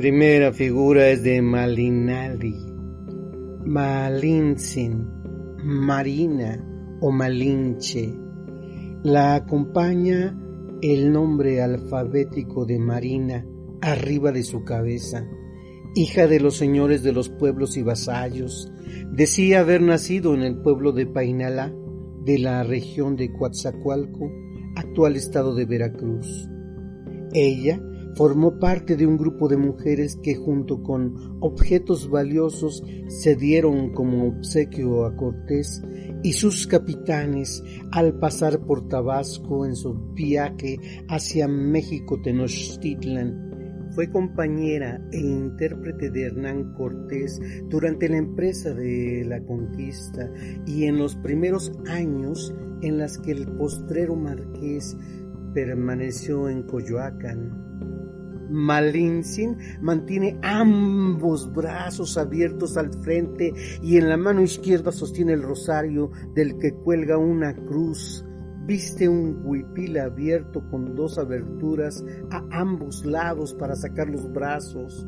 Primera 0.00 0.50
figura 0.50 1.10
es 1.10 1.22
de 1.22 1.42
Malinali, 1.42 2.56
Malinsin, 3.66 5.06
Marina 5.62 6.58
o 7.02 7.12
Malinche. 7.12 8.10
La 9.02 9.34
acompaña 9.34 10.34
el 10.80 11.12
nombre 11.12 11.60
alfabético 11.60 12.64
de 12.64 12.78
Marina 12.78 13.46
arriba 13.82 14.32
de 14.32 14.42
su 14.42 14.64
cabeza, 14.64 15.28
hija 15.94 16.26
de 16.26 16.40
los 16.40 16.56
señores 16.56 17.02
de 17.02 17.12
los 17.12 17.28
pueblos 17.28 17.76
y 17.76 17.82
vasallos. 17.82 18.72
Decía 19.12 19.60
haber 19.60 19.82
nacido 19.82 20.32
en 20.32 20.40
el 20.40 20.62
pueblo 20.62 20.92
de 20.92 21.04
Painalá, 21.04 21.74
de 22.24 22.38
la 22.38 22.62
región 22.62 23.16
de 23.16 23.30
Coatzacoalco, 23.34 24.32
actual 24.76 25.16
estado 25.16 25.54
de 25.54 25.66
Veracruz. 25.66 26.48
Ella 27.34 27.82
formó 28.14 28.58
parte 28.58 28.96
de 28.96 29.06
un 29.06 29.16
grupo 29.16 29.48
de 29.48 29.56
mujeres 29.56 30.18
que 30.22 30.34
junto 30.34 30.82
con 30.82 31.38
objetos 31.40 32.10
valiosos 32.10 32.82
se 33.08 33.36
dieron 33.36 33.92
como 33.92 34.26
obsequio 34.28 35.04
a 35.04 35.16
Cortés 35.16 35.82
y 36.22 36.32
sus 36.32 36.66
capitanes 36.66 37.62
al 37.92 38.18
pasar 38.18 38.60
por 38.60 38.88
Tabasco 38.88 39.64
en 39.66 39.74
su 39.74 39.94
viaje 40.12 40.78
hacia 41.08 41.48
México 41.48 42.20
Tenochtitlan. 42.22 43.48
Fue 43.92 44.08
compañera 44.08 45.04
e 45.10 45.18
intérprete 45.18 46.10
de 46.10 46.26
Hernán 46.26 46.74
Cortés 46.74 47.40
durante 47.68 48.08
la 48.08 48.18
empresa 48.18 48.72
de 48.72 49.24
la 49.26 49.42
conquista 49.44 50.30
y 50.64 50.84
en 50.84 50.98
los 50.98 51.16
primeros 51.16 51.72
años 51.88 52.54
en 52.82 52.98
las 52.98 53.18
que 53.18 53.32
el 53.32 53.46
postrero 53.56 54.14
marqués 54.14 54.96
permaneció 55.54 56.48
en 56.48 56.62
Coyoacán. 56.62 57.89
Malinsin 58.50 59.56
mantiene 59.80 60.38
ambos 60.42 61.52
brazos 61.52 62.18
abiertos 62.18 62.76
al 62.76 62.92
frente 63.02 63.52
y 63.82 63.96
en 63.96 64.08
la 64.08 64.16
mano 64.16 64.42
izquierda 64.42 64.92
sostiene 64.92 65.32
el 65.32 65.42
rosario 65.42 66.10
del 66.34 66.58
que 66.58 66.74
cuelga 66.74 67.16
una 67.18 67.54
cruz. 67.54 68.24
Viste 68.66 69.08
un 69.08 69.40
huipil 69.44 69.98
abierto 69.98 70.62
con 70.70 70.94
dos 70.94 71.18
aberturas 71.18 72.04
a 72.30 72.44
ambos 72.50 73.04
lados 73.04 73.54
para 73.54 73.74
sacar 73.74 74.08
los 74.08 74.30
brazos. 74.32 75.06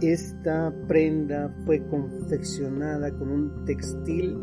Esta 0.00 0.74
prenda 0.86 1.56
fue 1.64 1.86
confeccionada 1.88 3.16
con 3.16 3.30
un 3.30 3.64
textil 3.64 4.38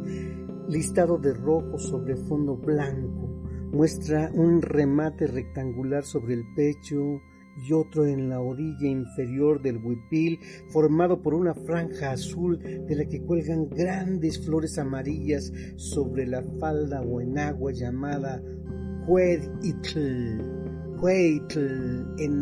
listado 0.68 1.18
de 1.18 1.34
rojo 1.34 1.78
sobre 1.78 2.16
fondo 2.16 2.58
blanco. 2.58 3.42
Muestra 3.72 4.32
un 4.34 4.62
remate 4.62 5.28
rectangular 5.28 6.04
sobre 6.04 6.36
el 6.36 6.44
pecho, 6.56 7.22
y 7.62 7.74
otro 7.74 8.06
en 8.06 8.30
la 8.30 8.40
orilla 8.40 8.88
inferior 8.88 9.62
del 9.62 9.78
huipil, 9.78 10.40
formado 10.70 11.22
por 11.22 11.34
una 11.34 11.54
franja 11.54 12.12
azul 12.12 12.60
de 12.60 12.96
la 12.96 13.06
que 13.06 13.22
cuelgan 13.22 13.70
grandes 13.70 14.44
flores 14.44 14.78
amarillas 14.78 15.52
sobre 15.76 16.26
la 16.26 16.44
falda 16.60 17.02
o 17.02 17.22
enagua 17.22 17.72
llamada 17.72 18.42
Hueitl, 19.08 20.42
Hueitl 21.02 22.06
en 22.18 22.42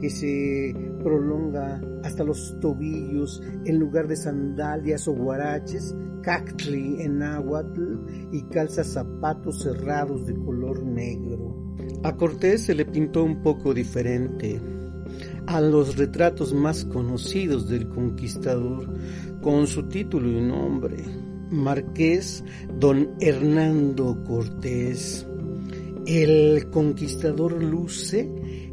que 0.00 0.10
se 0.10 0.74
prolonga 1.02 1.80
hasta 2.02 2.24
los 2.24 2.58
tobillos 2.60 3.42
en 3.64 3.78
lugar 3.78 4.06
de 4.06 4.16
sandalias 4.16 5.08
o 5.08 5.12
guaraches, 5.12 5.94
cactli 6.22 7.02
en 7.02 7.18
náhuatl 7.18 8.30
y 8.32 8.42
calza 8.44 8.84
zapatos 8.84 9.62
cerrados 9.62 10.26
de 10.26 10.34
color 10.34 10.84
negro. 10.84 11.63
A 12.04 12.14
Cortés 12.18 12.66
se 12.66 12.74
le 12.74 12.84
pintó 12.84 13.24
un 13.24 13.42
poco 13.42 13.72
diferente 13.72 14.60
a 15.46 15.58
los 15.62 15.96
retratos 15.96 16.52
más 16.52 16.84
conocidos 16.84 17.66
del 17.66 17.88
conquistador, 17.88 18.86
con 19.40 19.66
su 19.66 19.84
título 19.84 20.28
y 20.28 20.42
nombre, 20.42 21.02
Marqués 21.50 22.44
Don 22.78 23.08
Hernando 23.20 24.22
Cortés. 24.22 25.26
El 26.04 26.68
conquistador 26.68 27.62
luce 27.62 28.30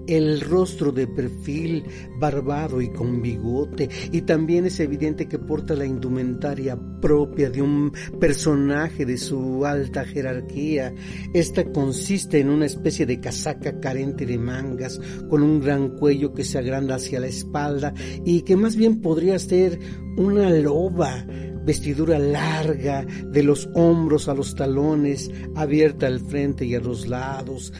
el 0.07 0.41
rostro 0.41 0.91
de 0.91 1.07
perfil, 1.07 1.83
barbado 2.19 2.81
y 2.81 2.89
con 2.89 3.21
bigote, 3.21 3.89
y 4.11 4.21
también 4.21 4.65
es 4.65 4.79
evidente 4.79 5.27
que 5.27 5.39
porta 5.39 5.75
la 5.75 5.85
indumentaria 5.85 6.77
propia 7.01 7.49
de 7.49 7.61
un 7.61 7.91
personaje 8.19 9.05
de 9.05 9.17
su 9.17 9.65
alta 9.65 10.05
jerarquía. 10.05 10.93
Esta 11.33 11.63
consiste 11.71 12.39
en 12.39 12.49
una 12.49 12.65
especie 12.65 13.05
de 13.05 13.19
casaca 13.19 13.79
carente 13.79 14.25
de 14.25 14.37
mangas, 14.37 14.99
con 15.29 15.43
un 15.43 15.59
gran 15.59 15.97
cuello 15.97 16.33
que 16.33 16.43
se 16.43 16.57
agranda 16.57 16.95
hacia 16.95 17.19
la 17.19 17.27
espalda 17.27 17.93
y 18.25 18.41
que 18.41 18.55
más 18.55 18.75
bien 18.75 19.01
podría 19.01 19.37
ser 19.39 19.79
una 20.17 20.49
loba, 20.49 21.25
vestidura 21.63 22.19
larga, 22.19 23.05
de 23.05 23.43
los 23.43 23.69
hombros 23.73 24.27
a 24.27 24.33
los 24.33 24.55
talones, 24.55 25.31
abierta 25.55 26.07
al 26.07 26.19
frente 26.19 26.65
y 26.65 26.75
a 26.75 26.79
los 26.79 27.07
lados, 27.07 27.71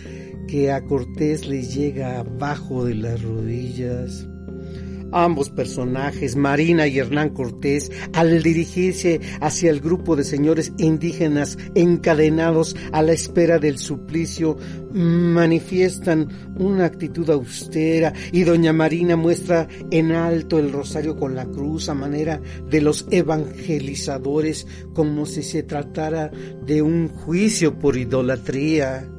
que 0.48 0.72
a 0.72 0.82
Cortés 0.84 1.48
le 1.48 1.64
llega 1.64 2.20
abajo 2.20 2.86
de 2.86 2.96
las 2.96 3.22
rodillas. 3.22 4.28
Ambos 5.14 5.50
personajes, 5.50 6.38
Marina 6.38 6.88
y 6.88 7.00
Hernán 7.00 7.32
Cortés, 7.32 7.92
al 8.14 8.42
dirigirse 8.42 9.20
hacia 9.42 9.70
el 9.70 9.82
grupo 9.82 10.16
de 10.16 10.24
señores 10.24 10.72
indígenas 10.78 11.58
encadenados 11.76 12.78
a 12.94 13.02
la 13.02 13.12
espera 13.12 13.60
del 13.60 13.78
suplicio, 13.78 14.58
manifiestan 14.94 16.30
una 16.58 16.86
actitud 16.86 17.30
austera 17.30 18.14
y 18.32 18.44
doña 18.44 18.72
Marina 18.72 19.18
muestra 19.18 19.68
en 19.92 20.14
alto 20.14 20.60
el 20.60 20.72
rosario 20.72 21.18
con 21.18 21.36
la 21.36 21.46
cruz 21.46 21.90
a 21.90 21.94
manera 21.94 22.42
de 22.70 22.80
los 22.80 23.06
evangelizadores 23.12 24.66
como 24.94 25.26
si 25.26 25.44
se 25.44 25.64
tratara 25.64 26.32
de 26.66 26.82
un 26.82 27.10
juicio 27.10 27.78
por 27.78 27.98
idolatría. 27.98 29.10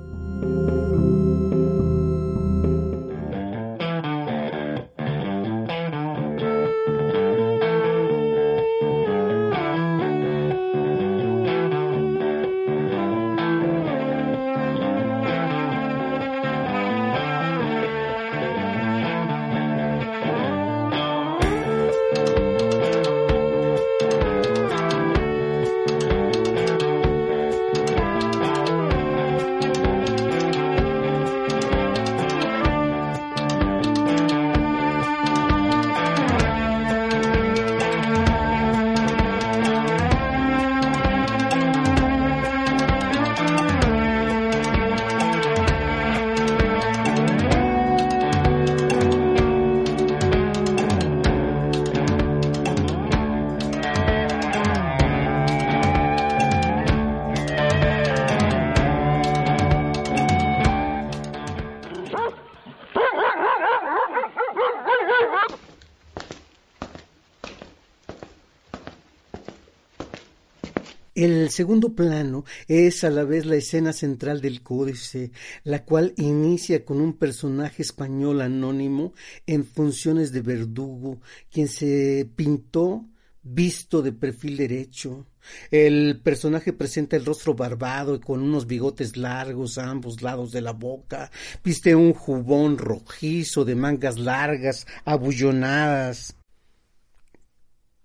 Segundo 71.53 71.95
plano 71.95 72.45
es 72.67 73.05
a 73.05 73.11
la 73.11 73.25
vez 73.25 73.47
la 73.47 73.57
escena 73.57 73.93
central 73.93 74.41
del 74.41 74.63
códice, 74.63 75.31
la 75.63 75.85
cual 75.85 76.15
inicia 76.17 76.85
con 76.85 77.01
un 77.01 77.13
personaje 77.13 77.83
español 77.83 78.41
anónimo 78.41 79.13
en 79.47 79.65
funciones 79.65 80.33
de 80.33 80.41
verdugo, 80.41 81.21
quien 81.51 81.69
se 81.69 82.29
pintó 82.35 83.07
visto 83.43 84.03
de 84.03 84.13
perfil 84.13 84.57
derecho. 84.57 85.27
El 85.71 86.21
personaje 86.23 86.73
presenta 86.73 87.17
el 87.17 87.25
rostro 87.25 87.55
barbado 87.55 88.15
y 88.15 88.21
con 88.21 88.43
unos 88.43 88.67
bigotes 88.67 89.17
largos 89.17 89.79
a 89.79 89.91
ambos 89.91 90.23
lados 90.23 90.53
de 90.53 90.61
la 90.61 90.73
boca. 90.73 91.31
Viste 91.65 91.95
un 91.95 92.13
jubón 92.13 92.79
rojizo 92.79 93.65
de 93.65 93.75
mangas 93.75 94.19
largas, 94.19 94.87
abullonadas 95.05 96.37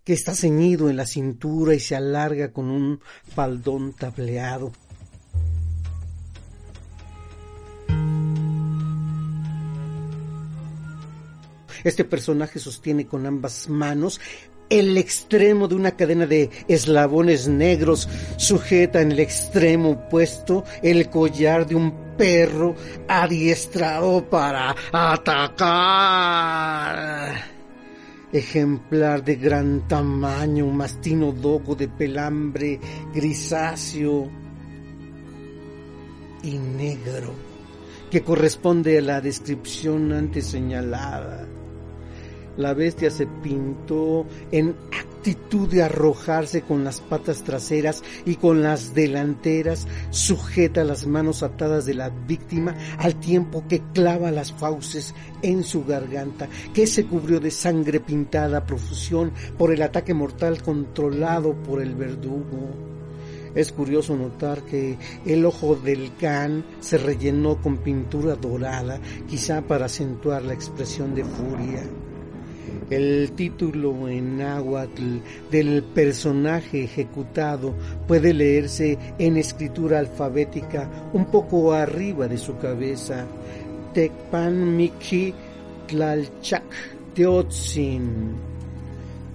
que 0.07 0.13
está 0.13 0.33
ceñido 0.33 0.89
en 0.89 0.95
la 0.95 1.05
cintura 1.05 1.75
y 1.75 1.81
se 1.81 1.93
alarga 1.93 2.53
con 2.53 2.69
un 2.69 3.01
faldón 3.35 3.91
tableado. 3.91 4.71
Este 11.83 12.05
personaje 12.05 12.57
sostiene 12.57 13.05
con 13.05 13.25
ambas 13.25 13.67
manos 13.67 14.21
el 14.69 14.97
extremo 14.97 15.67
de 15.67 15.75
una 15.75 15.97
cadena 15.97 16.25
de 16.25 16.51
eslabones 16.69 17.49
negros, 17.49 18.07
sujeta 18.37 19.01
en 19.01 19.11
el 19.11 19.19
extremo 19.19 19.89
opuesto 19.89 20.63
el 20.81 21.09
collar 21.09 21.67
de 21.67 21.75
un 21.75 22.15
perro 22.15 22.77
adiestrado 23.09 24.23
para 24.29 24.73
atacar 24.93 26.37
ejemplar 28.31 29.23
de 29.23 29.35
gran 29.35 29.87
tamaño, 29.87 30.65
un 30.65 30.77
mastino 30.77 31.31
dogo 31.31 31.75
de 31.75 31.87
pelambre 31.87 32.79
grisáceo 33.13 34.29
y 36.43 36.57
negro, 36.57 37.33
que 38.09 38.21
corresponde 38.21 38.97
a 38.97 39.01
la 39.01 39.21
descripción 39.21 40.11
antes 40.11 40.47
señalada. 40.47 41.47
La 42.57 42.73
bestia 42.73 43.11
se 43.11 43.27
pintó 43.27 44.25
en 44.51 44.75
actitud 45.27 45.67
de 45.67 45.83
arrojarse 45.83 46.61
con 46.61 46.85
las 46.85 47.01
patas 47.01 47.43
traseras 47.43 48.01
y 48.25 48.35
con 48.35 48.63
las 48.63 48.93
delanteras, 48.93 49.85
sujeta 50.09 50.85
las 50.85 51.05
manos 51.05 51.43
atadas 51.43 51.85
de 51.85 51.95
la 51.95 52.09
víctima 52.09 52.77
al 52.97 53.19
tiempo 53.19 53.65
que 53.67 53.81
clava 53.93 54.31
las 54.31 54.53
fauces 54.53 55.13
en 55.41 55.65
su 55.65 55.83
garganta, 55.83 56.47
que 56.73 56.87
se 56.87 57.05
cubrió 57.05 57.41
de 57.41 57.51
sangre 57.51 57.99
pintada 57.99 58.59
a 58.59 58.65
profusión 58.65 59.33
por 59.57 59.73
el 59.73 59.81
ataque 59.81 60.13
mortal 60.13 60.63
controlado 60.63 61.61
por 61.61 61.81
el 61.81 61.93
verdugo. 61.95 62.69
Es 63.53 63.73
curioso 63.73 64.15
notar 64.15 64.63
que 64.63 64.97
el 65.25 65.45
ojo 65.45 65.75
del 65.75 66.15
can 66.15 66.63
se 66.79 66.97
rellenó 66.97 67.61
con 67.61 67.79
pintura 67.79 68.35
dorada, 68.35 69.01
quizá 69.27 69.61
para 69.61 69.87
acentuar 69.87 70.43
la 70.43 70.53
expresión 70.53 71.13
de 71.13 71.25
furia. 71.25 71.83
El 72.89 73.31
título 73.33 74.07
en 74.07 74.37
náhuatl 74.37 75.17
del 75.51 75.83
personaje 75.83 76.83
ejecutado 76.83 77.73
puede 78.07 78.33
leerse 78.33 78.97
en 79.19 79.37
escritura 79.37 79.99
alfabética 79.99 81.09
un 81.13 81.25
poco 81.25 81.73
arriba 81.73 82.27
de 82.27 82.37
su 82.37 82.57
cabeza. 82.57 83.25
Tecpan 83.93 84.75
Miki 84.77 85.33
Tlalchak 85.87 86.63
Teotzin, 87.13 88.35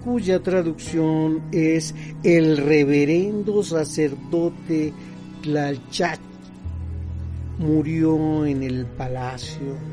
cuya 0.03 0.39
traducción 0.39 1.43
es 1.51 1.93
el 2.23 2.57
reverendo 2.57 3.61
sacerdote 3.63 4.93
Tlalchak 5.41 6.19
murió 7.59 8.45
en 8.45 8.63
el 8.63 8.85
palacio. 8.85 9.92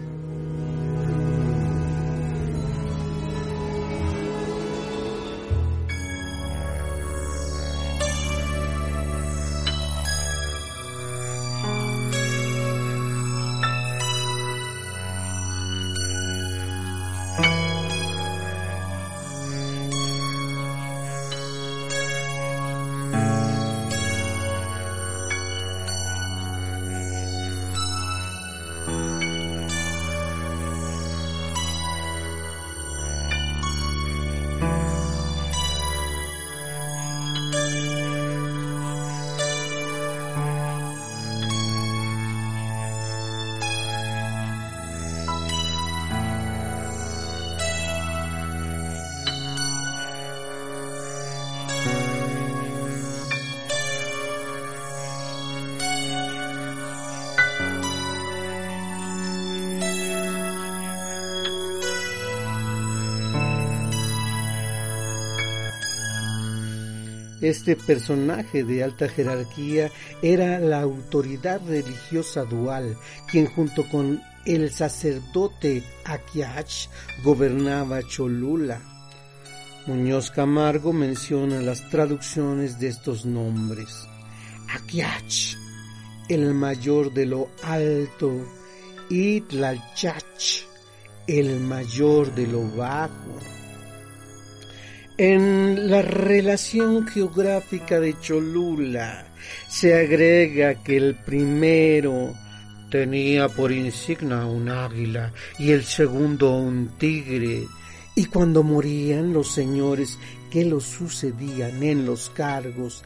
Música 37.53 38.00
Este 67.41 67.75
personaje 67.75 68.65
de 68.65 68.85
alta 68.85 69.09
jerarquía 69.09 69.91
era 70.23 70.59
la 70.59 70.81
autoridad 70.81 71.61
religiosa 71.67 72.45
dual, 72.45 72.97
quien 73.31 73.47
junto 73.47 73.89
con 73.89 74.21
el 74.45 74.71
sacerdote 74.71 75.83
Akiach 76.05 76.89
gobernaba 77.25 78.03
Cholula. 78.03 78.81
Muñoz 79.87 80.31
Camargo 80.31 80.93
menciona 80.93 81.61
las 81.63 81.89
traducciones 81.89 82.79
de 82.79 82.89
estos 82.89 83.25
nombres. 83.25 84.07
Akiach, 84.75 85.57
el 86.29 86.53
mayor 86.53 87.13
de 87.13 87.27
lo 87.27 87.49
alto, 87.63 88.31
y 89.09 89.41
Tlalchach, 89.41 90.65
el 91.27 91.59
mayor 91.61 92.35
de 92.35 92.47
lo 92.47 92.69
bajo. 92.77 93.60
En 95.23 95.91
la 95.91 96.01
relación 96.01 97.07
geográfica 97.07 98.01
de 98.01 98.19
Cholula 98.21 99.27
se 99.69 99.95
agrega 99.95 100.83
que 100.83 100.97
el 100.97 101.15
primero 101.15 102.33
tenía 102.91 103.51
por 103.51 103.71
insignia 103.71 104.47
un 104.47 104.71
águila 104.71 105.31
y 105.59 105.73
el 105.73 105.85
segundo 105.85 106.57
un 106.57 106.97
tigre, 106.97 107.67
y 108.15 108.25
cuando 108.25 108.63
morían 108.63 109.35
los 109.35 109.53
señores 109.53 110.19
que 110.51 110.65
los 110.65 110.85
sucedían 110.85 111.83
en 111.83 112.07
los 112.07 112.31
cargos 112.31 113.05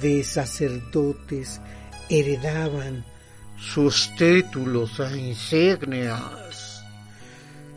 de 0.00 0.24
sacerdotes 0.24 1.60
heredaban 2.08 3.04
sus 3.56 4.10
títulos 4.16 4.98
e 4.98 5.16
insignias. 5.16 6.82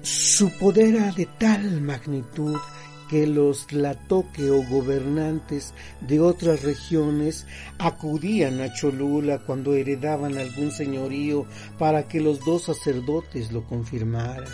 Su 0.01 0.49
poder 0.57 0.95
era 0.95 1.11
de 1.11 1.27
tal 1.38 1.81
magnitud 1.81 2.57
que 3.09 3.27
los 3.27 3.67
tlatoque 3.67 4.49
o 4.49 4.63
gobernantes 4.63 5.73
de 6.01 6.19
otras 6.19 6.63
regiones 6.63 7.45
acudían 7.77 8.61
a 8.61 8.73
Cholula 8.73 9.39
cuando 9.39 9.75
heredaban 9.75 10.37
algún 10.37 10.71
señorío 10.71 11.45
para 11.77 12.07
que 12.07 12.19
los 12.19 12.43
dos 12.43 12.63
sacerdotes 12.63 13.51
lo 13.51 13.63
confirmaran. 13.65 14.45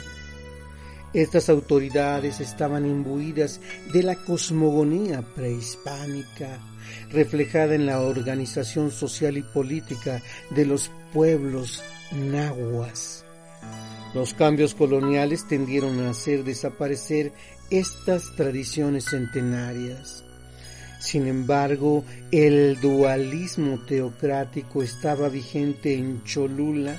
Estas 1.14 1.50
autoridades 1.50 2.40
estaban 2.40 2.86
imbuidas 2.86 3.60
de 3.92 4.02
la 4.02 4.16
cosmogonía 4.16 5.22
prehispánica, 5.36 6.60
reflejada 7.10 7.76
en 7.76 7.86
la 7.86 8.00
organización 8.00 8.92
social 8.92 9.38
y 9.38 9.42
política 9.42 10.22
de 10.52 10.66
los 10.66 10.90
pueblos 11.12 11.84
nahuas. 12.14 13.26
Los 14.14 14.34
cambios 14.34 14.74
coloniales 14.74 15.48
tendieron 15.48 16.00
a 16.02 16.12
hacer 16.12 16.44
desaparecer 16.46 17.34
estas 17.72 18.36
tradiciones 18.36 19.06
centenarias. 19.06 20.24
Sin 21.00 21.26
embargo, 21.26 22.06
el 22.32 22.80
dualismo 22.80 23.80
teocrático 23.88 24.84
estaba 24.84 25.30
vigente 25.30 25.96
en 25.96 26.24
Cholula 26.24 26.96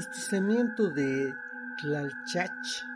Ajusticiamiento 0.00 0.88
de 0.88 1.34
Tlalchach 1.78 2.86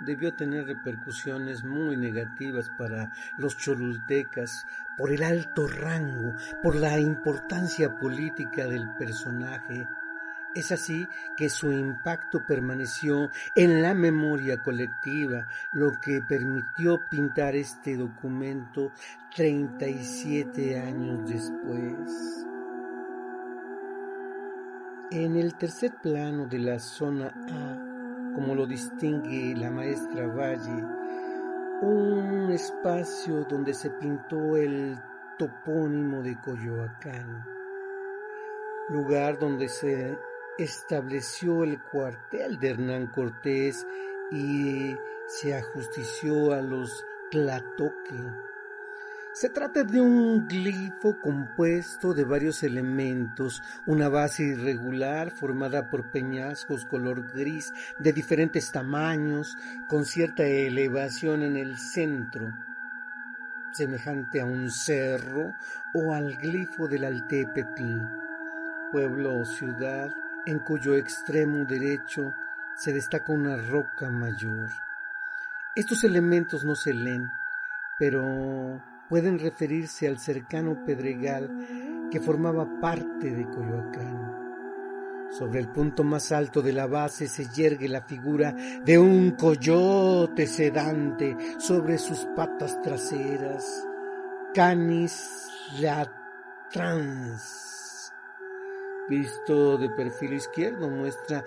debió 0.00 0.34
tener 0.34 0.66
repercusiones 0.66 1.62
muy 1.62 1.96
negativas 1.96 2.68
para 2.76 3.12
los 3.38 3.56
cholultecas 3.56 4.66
por 4.98 5.12
el 5.12 5.22
alto 5.22 5.68
rango, 5.68 6.34
por 6.60 6.74
la 6.74 6.98
importancia 6.98 7.96
política 7.96 8.66
del 8.66 8.92
personaje. 8.94 9.86
Es 10.52 10.72
así 10.72 11.06
que 11.36 11.48
su 11.48 11.70
impacto 11.70 12.44
permaneció 12.44 13.30
en 13.54 13.80
la 13.80 13.94
memoria 13.94 14.60
colectiva, 14.60 15.46
lo 15.72 15.92
que 16.00 16.22
permitió 16.22 16.98
pintar 17.08 17.54
este 17.54 17.96
documento 17.96 18.90
37 19.36 20.80
años 20.80 21.20
después. 21.30 22.51
En 25.14 25.36
el 25.36 25.56
tercer 25.56 25.92
plano 26.02 26.46
de 26.46 26.58
la 26.58 26.78
zona 26.78 27.26
A, 27.26 28.32
como 28.34 28.54
lo 28.54 28.66
distingue 28.66 29.54
la 29.54 29.70
maestra 29.70 30.26
Valle, 30.26 30.86
un 31.82 32.50
espacio 32.50 33.44
donde 33.44 33.74
se 33.74 33.90
pintó 33.90 34.56
el 34.56 34.98
topónimo 35.38 36.22
de 36.22 36.40
Coyoacán, 36.40 37.44
lugar 38.88 39.38
donde 39.38 39.68
se 39.68 40.16
estableció 40.56 41.64
el 41.64 41.78
cuartel 41.82 42.58
de 42.58 42.70
Hernán 42.70 43.08
Cortés 43.08 43.86
y 44.30 44.96
se 45.26 45.54
ajustició 45.54 46.54
a 46.54 46.62
los 46.62 47.04
Tlatoque 47.30 48.16
se 49.32 49.48
trata 49.48 49.82
de 49.82 50.00
un 50.00 50.46
glifo 50.46 51.18
compuesto 51.18 52.12
de 52.12 52.24
varios 52.24 52.62
elementos, 52.62 53.62
una 53.86 54.08
base 54.08 54.42
irregular 54.42 55.30
formada 55.30 55.88
por 55.88 56.10
peñascos 56.10 56.84
color 56.84 57.32
gris 57.32 57.72
de 57.98 58.12
diferentes 58.12 58.70
tamaños, 58.70 59.56
con 59.88 60.04
cierta 60.04 60.44
elevación 60.44 61.42
en 61.42 61.56
el 61.56 61.78
centro, 61.78 62.52
semejante 63.72 64.40
a 64.40 64.44
un 64.44 64.70
cerro 64.70 65.54
o 65.94 66.12
al 66.12 66.36
glifo 66.36 66.86
del 66.86 67.04
Altepetl, 67.04 68.00
pueblo 68.90 69.40
o 69.40 69.44
ciudad 69.46 70.12
en 70.44 70.58
cuyo 70.58 70.94
extremo 70.94 71.64
derecho 71.64 72.34
se 72.76 72.92
destaca 72.92 73.32
una 73.32 73.56
roca 73.56 74.10
mayor. 74.10 74.68
Estos 75.74 76.04
elementos 76.04 76.64
no 76.64 76.74
se 76.74 76.92
leen, 76.92 77.30
pero 77.98 78.91
pueden 79.12 79.38
referirse 79.38 80.08
al 80.08 80.18
cercano 80.18 80.86
pedregal 80.86 82.08
que 82.10 82.18
formaba 82.18 82.66
parte 82.80 83.30
de 83.30 83.44
Coyoacán. 83.44 85.28
Sobre 85.30 85.60
el 85.60 85.68
punto 85.68 86.02
más 86.02 86.32
alto 86.32 86.62
de 86.62 86.72
la 86.72 86.86
base 86.86 87.28
se 87.28 87.46
yergue 87.46 87.90
la 87.90 88.00
figura 88.00 88.56
de 88.82 88.98
un 88.98 89.32
coyote 89.32 90.46
sedante 90.46 91.36
sobre 91.58 91.98
sus 91.98 92.24
patas 92.34 92.80
traseras, 92.80 93.86
canis 94.54 95.46
latrans. 95.78 97.20
Visto 99.10 99.76
de 99.76 99.90
perfil 99.90 100.32
izquierdo 100.32 100.88
muestra 100.88 101.44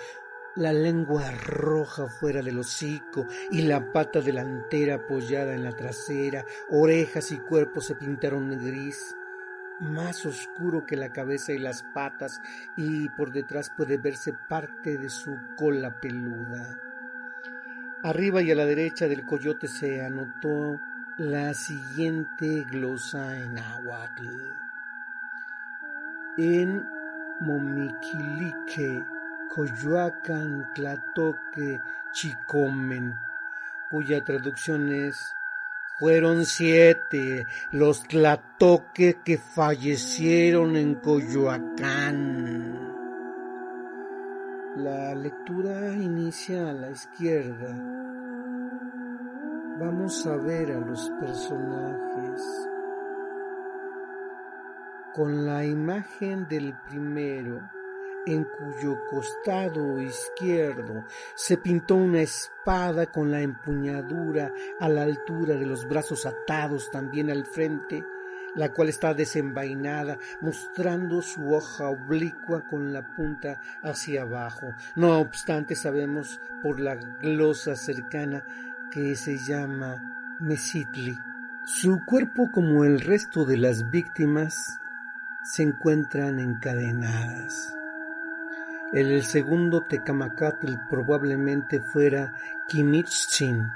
la 0.55 0.71
lengua 0.71 1.31
roja 1.31 2.07
fuera 2.07 2.41
del 2.41 2.59
hocico 2.59 3.27
y 3.51 3.63
la 3.63 3.91
pata 3.91 4.21
delantera 4.21 4.95
apoyada 4.95 5.53
en 5.53 5.63
la 5.63 5.73
trasera, 5.73 6.45
orejas 6.69 7.31
y 7.31 7.39
cuerpo 7.39 7.81
se 7.81 7.95
pintaron 7.95 8.49
de 8.49 8.57
gris, 8.57 9.15
más 9.81 10.25
oscuro 10.25 10.85
que 10.85 10.95
la 10.95 11.09
cabeza 11.09 11.51
y 11.51 11.59
las 11.59 11.83
patas, 11.83 12.41
y 12.77 13.09
por 13.09 13.31
detrás 13.31 13.69
puede 13.69 13.97
verse 13.97 14.33
parte 14.33 14.97
de 14.97 15.09
su 15.09 15.37
cola 15.57 15.99
peluda. 15.99 16.79
Arriba 18.03 18.41
y 18.41 18.51
a 18.51 18.55
la 18.55 18.65
derecha 18.65 19.07
del 19.07 19.25
coyote 19.25 19.67
se 19.67 20.01
anotó 20.01 20.79
la 21.17 21.53
siguiente 21.53 22.65
glosa 22.69 23.37
en 23.37 23.57
aguatl. 23.57 24.27
En 26.37 26.87
Momiquilique 27.39 29.03
Coyoacán, 29.55 30.73
Tlatoque, 30.73 31.79
Chicomen, 32.11 33.15
cuya 33.89 34.21
traducción 34.21 34.91
es 34.91 35.33
fueron 35.97 36.45
siete 36.45 37.47
los 37.71 38.03
tlatoque 38.03 39.21
que 39.23 39.37
fallecieron 39.37 40.75
en 40.75 40.95
Coyoacán. 40.95 42.75
La 44.75 45.15
lectura 45.15 45.93
inicia 45.93 46.71
a 46.71 46.73
la 46.73 46.91
izquierda. 46.91 47.73
Vamos 49.79 50.27
a 50.27 50.35
ver 50.35 50.73
a 50.73 50.79
los 50.81 51.09
personajes. 51.21 52.69
Con 55.13 55.45
la 55.45 55.63
imagen 55.63 56.45
del 56.49 56.77
primero 56.89 57.61
en 58.25 58.43
cuyo 58.45 58.99
costado 59.09 59.99
izquierdo 60.01 61.05
se 61.35 61.57
pintó 61.57 61.95
una 61.95 62.21
espada 62.21 63.05
con 63.07 63.31
la 63.31 63.41
empuñadura 63.41 64.51
a 64.79 64.89
la 64.89 65.03
altura 65.03 65.55
de 65.55 65.65
los 65.65 65.87
brazos 65.87 66.25
atados 66.25 66.89
también 66.91 67.29
al 67.29 67.45
frente, 67.45 68.03
la 68.55 68.71
cual 68.71 68.89
está 68.89 69.13
desenvainada, 69.13 70.17
mostrando 70.41 71.21
su 71.21 71.53
hoja 71.53 71.89
oblicua 71.89 72.67
con 72.67 72.93
la 72.93 73.15
punta 73.15 73.59
hacia 73.83 74.23
abajo. 74.23 74.73
No 74.95 75.19
obstante, 75.19 75.75
sabemos 75.75 76.39
por 76.63 76.79
la 76.79 76.95
glosa 76.95 77.75
cercana 77.75 78.43
que 78.91 79.15
se 79.15 79.37
llama 79.37 80.37
Mesitli. 80.39 81.17
Su 81.65 82.03
cuerpo, 82.05 82.49
como 82.51 82.85
el 82.85 83.01
resto 83.01 83.43
de 83.43 83.57
las 83.57 83.89
víctimas, 83.89 84.79
se 85.43 85.63
encuentran 85.63 86.39
encadenadas. 86.39 87.74
El 88.93 89.23
segundo 89.23 89.81
Tecamacatl 89.81 90.75
probablemente 90.89 91.81
fuera 91.81 92.33
Quimichchin. 92.67 93.71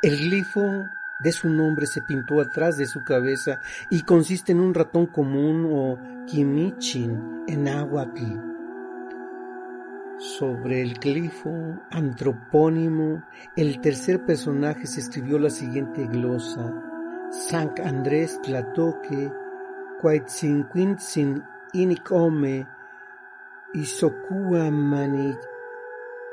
El 0.00 0.16
glifo 0.16 0.88
de 1.18 1.32
su 1.32 1.50
nombre 1.50 1.86
se 1.86 2.02
pintó 2.02 2.40
atrás 2.40 2.76
de 2.76 2.86
su 2.86 3.02
cabeza 3.02 3.60
y 3.90 4.02
consiste 4.02 4.52
en 4.52 4.60
un 4.60 4.74
ratón 4.74 5.06
común 5.06 5.68
o 5.70 5.98
Quimichin 6.26 7.44
en 7.48 7.64
náhuatl. 7.64 8.48
Sobre 10.18 10.82
el 10.82 10.94
glifo 10.94 11.80
antropónimo, 11.90 13.24
el 13.56 13.80
tercer 13.80 14.24
personaje 14.24 14.86
se 14.86 15.00
escribió 15.00 15.38
la 15.38 15.50
siguiente 15.50 16.06
glosa: 16.06 16.72
San 17.30 17.72
Andrés 17.84 18.40
Tlatoque, 18.42 19.32
Quaitzin 20.00 20.64
Inicome, 21.72 22.66
Isokua 23.74 24.70
Mani 24.70 25.36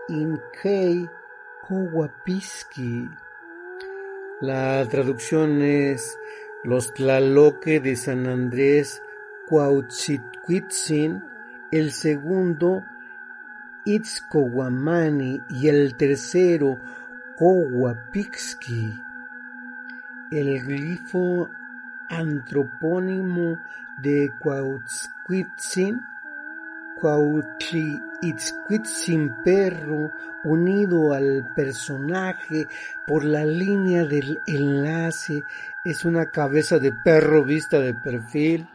Inkei 0.07 1.09
Kowapiski. 1.67 3.09
La 4.39 4.87
traducción 4.87 5.61
es 5.61 6.17
Los 6.63 6.93
Tlaloque 6.93 7.81
de 7.81 7.97
San 7.97 8.25
Andrés 8.27 9.03
Cuautzitquitzin, 9.49 11.25
el 11.71 11.91
segundo 11.91 12.85
Itzcohuamani 13.83 15.41
y 15.49 15.67
el 15.67 15.95
tercero 15.95 16.79
Kowapixki. 17.35 18.97
El 20.31 20.63
glifo 20.63 21.49
antropónimo 22.07 23.59
de 24.01 24.31
Cuautzquitzin 24.39 26.14
sin 28.83 29.35
perro 29.43 30.11
unido 30.43 31.13
al 31.13 31.53
personaje 31.55 32.67
por 33.05 33.23
la 33.23 33.45
línea 33.45 34.05
del 34.05 34.39
enlace 34.47 35.43
es 35.83 36.05
una 36.05 36.31
cabeza 36.31 36.79
de 36.79 36.91
perro 36.91 37.43
vista 37.43 37.79
de 37.79 37.93
perfil. 37.93 38.67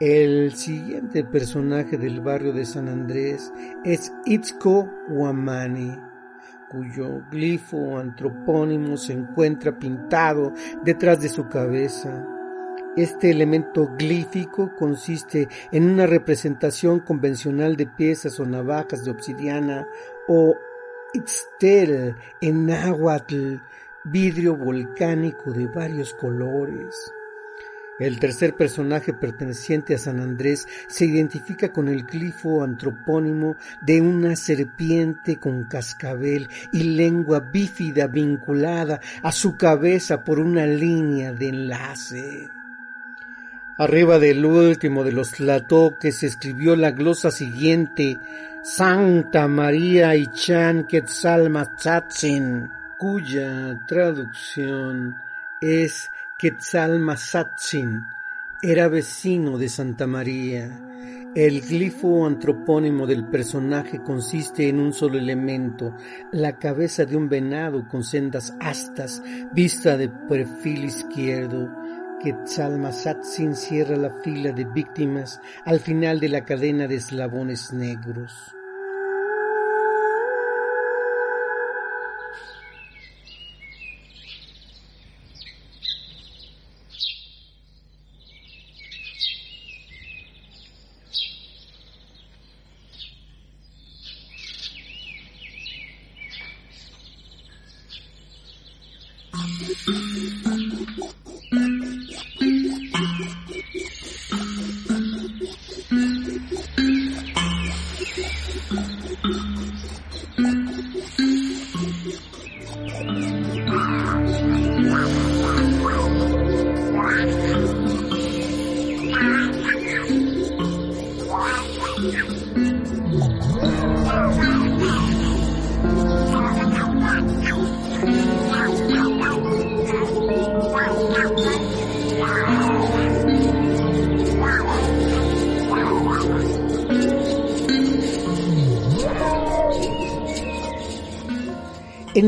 El 0.00 0.54
siguiente 0.54 1.24
personaje 1.24 1.96
del 1.98 2.20
barrio 2.20 2.52
de 2.52 2.64
San 2.64 2.88
Andrés 2.88 3.52
es 3.84 4.12
Itzco 4.24 4.88
Guamani, 5.08 5.98
cuyo 6.70 7.24
glifo 7.30 7.98
antropónimo 7.98 8.96
se 8.96 9.14
encuentra 9.14 9.76
pintado 9.76 10.52
detrás 10.84 11.20
de 11.20 11.28
su 11.28 11.48
cabeza. 11.48 12.37
Este 12.96 13.30
elemento 13.30 13.94
glífico 13.96 14.74
consiste 14.76 15.48
en 15.70 15.88
una 15.88 16.06
representación 16.06 17.00
convencional 17.00 17.76
de 17.76 17.86
piezas 17.86 18.40
o 18.40 18.46
navajas 18.46 19.04
de 19.04 19.10
obsidiana 19.12 19.86
o 20.26 20.56
itztel 21.12 22.16
en 22.40 22.66
náhuatl, 22.66 23.58
vidrio 24.04 24.56
volcánico 24.56 25.52
de 25.52 25.66
varios 25.66 26.12
colores. 26.14 27.12
El 27.98 28.20
tercer 28.20 28.54
personaje 28.54 29.12
perteneciente 29.12 29.94
a 29.94 29.98
San 29.98 30.20
Andrés 30.20 30.68
se 30.86 31.04
identifica 31.04 31.72
con 31.72 31.88
el 31.88 32.04
glifo 32.04 32.62
antropónimo 32.62 33.56
de 33.80 34.00
una 34.00 34.36
serpiente 34.36 35.36
con 35.36 35.64
cascabel 35.64 36.48
y 36.72 36.84
lengua 36.94 37.40
bífida 37.40 38.06
vinculada 38.06 39.00
a 39.22 39.32
su 39.32 39.56
cabeza 39.56 40.22
por 40.22 40.38
una 40.38 40.66
línea 40.66 41.32
de 41.32 41.48
enlace. 41.48 42.57
Arriba 43.78 44.18
del 44.18 44.44
último 44.44 45.04
de 45.04 45.12
los 45.12 45.28
se 45.30 46.26
escribió 46.26 46.74
la 46.74 46.90
glosa 46.90 47.30
siguiente, 47.30 48.18
Santa 48.60 49.46
María 49.46 50.16
y 50.16 50.26
Chan 50.26 50.84
Quetzalmazatzin, 50.88 52.70
cuya 52.98 53.78
traducción 53.86 55.14
es 55.60 56.10
Quetzalmazatzin 56.38 58.04
era 58.60 58.88
vecino 58.88 59.56
de 59.58 59.68
Santa 59.68 60.08
María. 60.08 60.68
El 61.36 61.60
glifo 61.60 62.26
antropónimo 62.26 63.06
del 63.06 63.26
personaje 63.26 64.02
consiste 64.02 64.68
en 64.68 64.80
un 64.80 64.92
solo 64.92 65.18
elemento, 65.18 65.94
la 66.32 66.58
cabeza 66.58 67.04
de 67.04 67.16
un 67.16 67.28
venado 67.28 67.86
con 67.86 68.02
sendas 68.02 68.56
astas, 68.58 69.22
vista 69.52 69.96
de 69.96 70.08
perfil 70.08 70.86
izquierdo. 70.86 71.87
Quetzalmazatzin 72.20 73.54
cierra 73.54 73.96
la 73.96 74.10
fila 74.10 74.50
de 74.50 74.64
víctimas 74.64 75.40
al 75.64 75.78
final 75.78 76.18
de 76.18 76.28
la 76.28 76.44
cadena 76.44 76.88
de 76.88 76.96
eslabones 76.96 77.72
negros. 77.72 78.57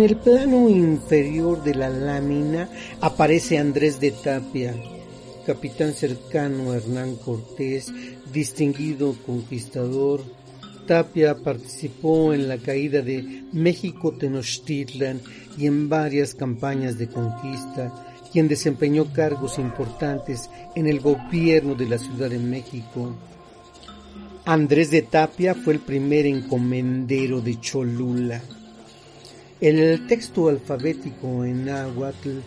En 0.00 0.06
el 0.06 0.16
plano 0.16 0.70
inferior 0.70 1.62
de 1.62 1.74
la 1.74 1.90
lámina 1.90 2.70
aparece 3.02 3.58
Andrés 3.58 4.00
de 4.00 4.12
Tapia, 4.12 4.74
capitán 5.44 5.92
cercano 5.92 6.70
a 6.70 6.76
Hernán 6.78 7.16
Cortés, 7.16 7.92
distinguido 8.32 9.14
conquistador. 9.26 10.22
Tapia 10.86 11.36
participó 11.36 12.32
en 12.32 12.48
la 12.48 12.56
caída 12.56 13.02
de 13.02 13.44
México 13.52 14.12
Tenochtitlan 14.12 15.20
y 15.58 15.66
en 15.66 15.90
varias 15.90 16.34
campañas 16.34 16.96
de 16.96 17.06
conquista, 17.06 17.92
quien 18.32 18.48
desempeñó 18.48 19.12
cargos 19.12 19.58
importantes 19.58 20.48
en 20.76 20.86
el 20.86 21.00
gobierno 21.00 21.74
de 21.74 21.86
la 21.86 21.98
Ciudad 21.98 22.30
de 22.30 22.38
México. 22.38 23.16
Andrés 24.46 24.90
de 24.90 25.02
Tapia 25.02 25.54
fue 25.54 25.74
el 25.74 25.80
primer 25.80 26.24
encomendero 26.24 27.42
de 27.42 27.60
Cholula. 27.60 28.40
El 29.60 30.06
texto 30.06 30.48
alfabético 30.48 31.44
en 31.44 31.66
náhuatl 31.66 32.38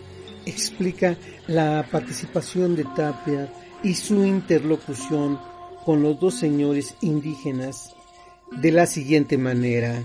explica 0.46 1.16
la 1.46 1.86
participación 1.90 2.74
de 2.74 2.84
Tapia 2.96 3.48
y 3.84 3.94
su 3.94 4.24
interlocución 4.24 5.38
con 5.84 6.02
los 6.02 6.18
dos 6.18 6.34
señores 6.34 6.96
indígenas 7.02 7.94
de 8.50 8.72
la 8.72 8.86
siguiente 8.86 9.38
manera. 9.38 10.02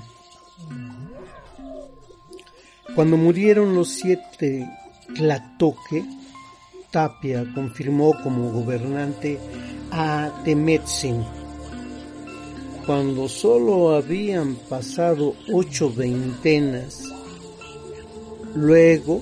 Cuando 2.94 3.18
murieron 3.18 3.74
los 3.74 3.90
siete 3.90 4.70
Tlatoque, 5.16 6.04
Tapia 6.92 7.44
confirmó 7.56 8.22
como 8.22 8.52
gobernante 8.52 9.40
a 9.92 10.42
Temetzin 10.44 11.24
cuando 12.86 13.28
solo 13.28 13.96
habían 13.96 14.56
pasado 14.56 15.36
ocho 15.54 15.92
veintenas. 15.94 17.04
Luego 18.56 19.22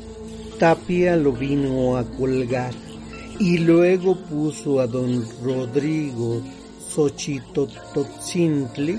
Tapia 0.59 1.15
lo 1.15 1.33
vino 1.33 1.97
a 1.97 2.03
colgar 2.03 2.73
y 3.39 3.59
luego 3.59 4.15
puso 4.15 4.79
a 4.79 4.87
don 4.87 5.23
Rodrigo 5.43 6.41
Xochitototzintli 6.89 8.97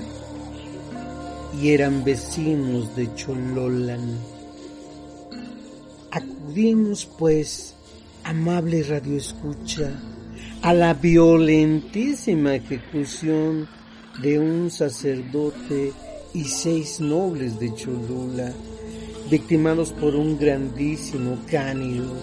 y 1.61 1.69
eran 1.69 2.03
vecinos 2.03 2.95
de 2.95 3.13
Chololan. 3.15 4.17
Acudimos 6.11 7.05
pues, 7.17 7.75
amable 8.23 8.83
radioescucha, 8.83 9.91
a 10.61 10.73
la 10.73 10.93
violentísima 10.93 12.55
ejecución 12.55 13.67
de 14.21 14.39
un 14.39 14.69
sacerdote 14.69 15.93
y 16.33 16.43
seis 16.43 16.99
nobles 16.99 17.59
de 17.59 17.73
Cholula, 17.73 18.51
victimados 19.29 19.91
por 19.93 20.15
un 20.15 20.37
grandísimo 20.37 21.37
cánido. 21.49 22.13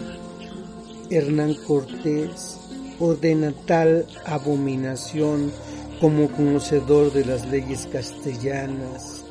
Hernán 1.11 1.55
Cortés 1.55 2.59
ordena 2.99 3.53
tal 3.67 4.07
abominación 4.25 5.53
como 6.01 6.31
conocedor 6.31 7.13
de 7.13 7.25
las 7.25 7.47
leyes 7.49 7.89
castellanas, 7.91 9.25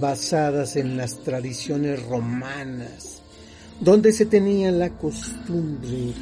basadas 0.00 0.76
en 0.76 0.96
las 0.96 1.22
tradiciones 1.22 2.02
romanas, 2.06 3.22
donde 3.80 4.12
se 4.12 4.26
tenía 4.26 4.70
la 4.70 4.90
costumbre 4.90 6.12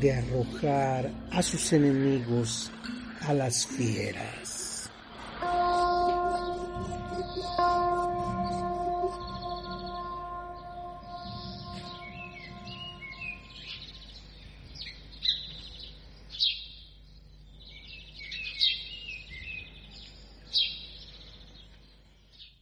de 0.00 0.12
arrojar 0.12 1.10
a 1.30 1.42
sus 1.42 1.72
enemigos 1.72 2.70
a 3.22 3.34
las 3.34 3.66
fieras. 3.66 4.57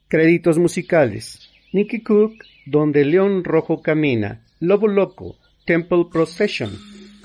Créditos 0.09 0.59
musicales. 0.59 1.51
Nicky 1.73 2.01
Cook, 2.01 2.33
Donde 2.65 3.05
León 3.05 3.43
Rojo 3.43 3.83
Camina, 3.83 4.41
Lobo 4.61 4.87
Loco, 4.87 5.37
Temple 5.65 6.07
Procession, 6.11 6.71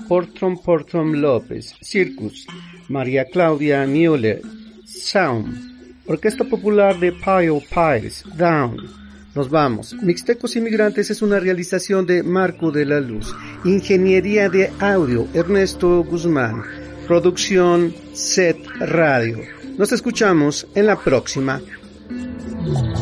Portrom 0.08 0.60
Portrom 0.60 1.12
López, 1.12 1.74
Circus, 1.80 2.46
María 2.88 3.24
Claudia 3.24 3.86
Müller, 3.86 4.42
Sound, 4.84 6.04
Orquesta 6.06 6.44
Popular 6.44 6.98
de 6.98 7.12
Pio 7.12 7.60
Pires, 7.60 8.24
Down. 8.36 8.76
Nos 9.34 9.48
vamos. 9.48 9.94
Mixtecos 10.02 10.56
Inmigrantes 10.56 11.08
es 11.10 11.22
una 11.22 11.38
realización 11.38 12.04
de 12.04 12.22
Marco 12.22 12.70
de 12.70 12.84
la 12.84 13.00
Luz. 13.00 13.34
Ingeniería 13.64 14.48
de 14.50 14.70
audio, 14.80 15.28
Ernesto 15.32 16.02
Guzmán. 16.02 16.62
Producción 17.06 17.94
Set 18.12 18.58
Radio. 18.80 19.38
Nos 19.78 19.92
escuchamos 19.92 20.66
en 20.74 20.86
la 20.86 20.96
próxima. 20.96 21.60
Thank 22.64 22.96
you. 22.96 23.01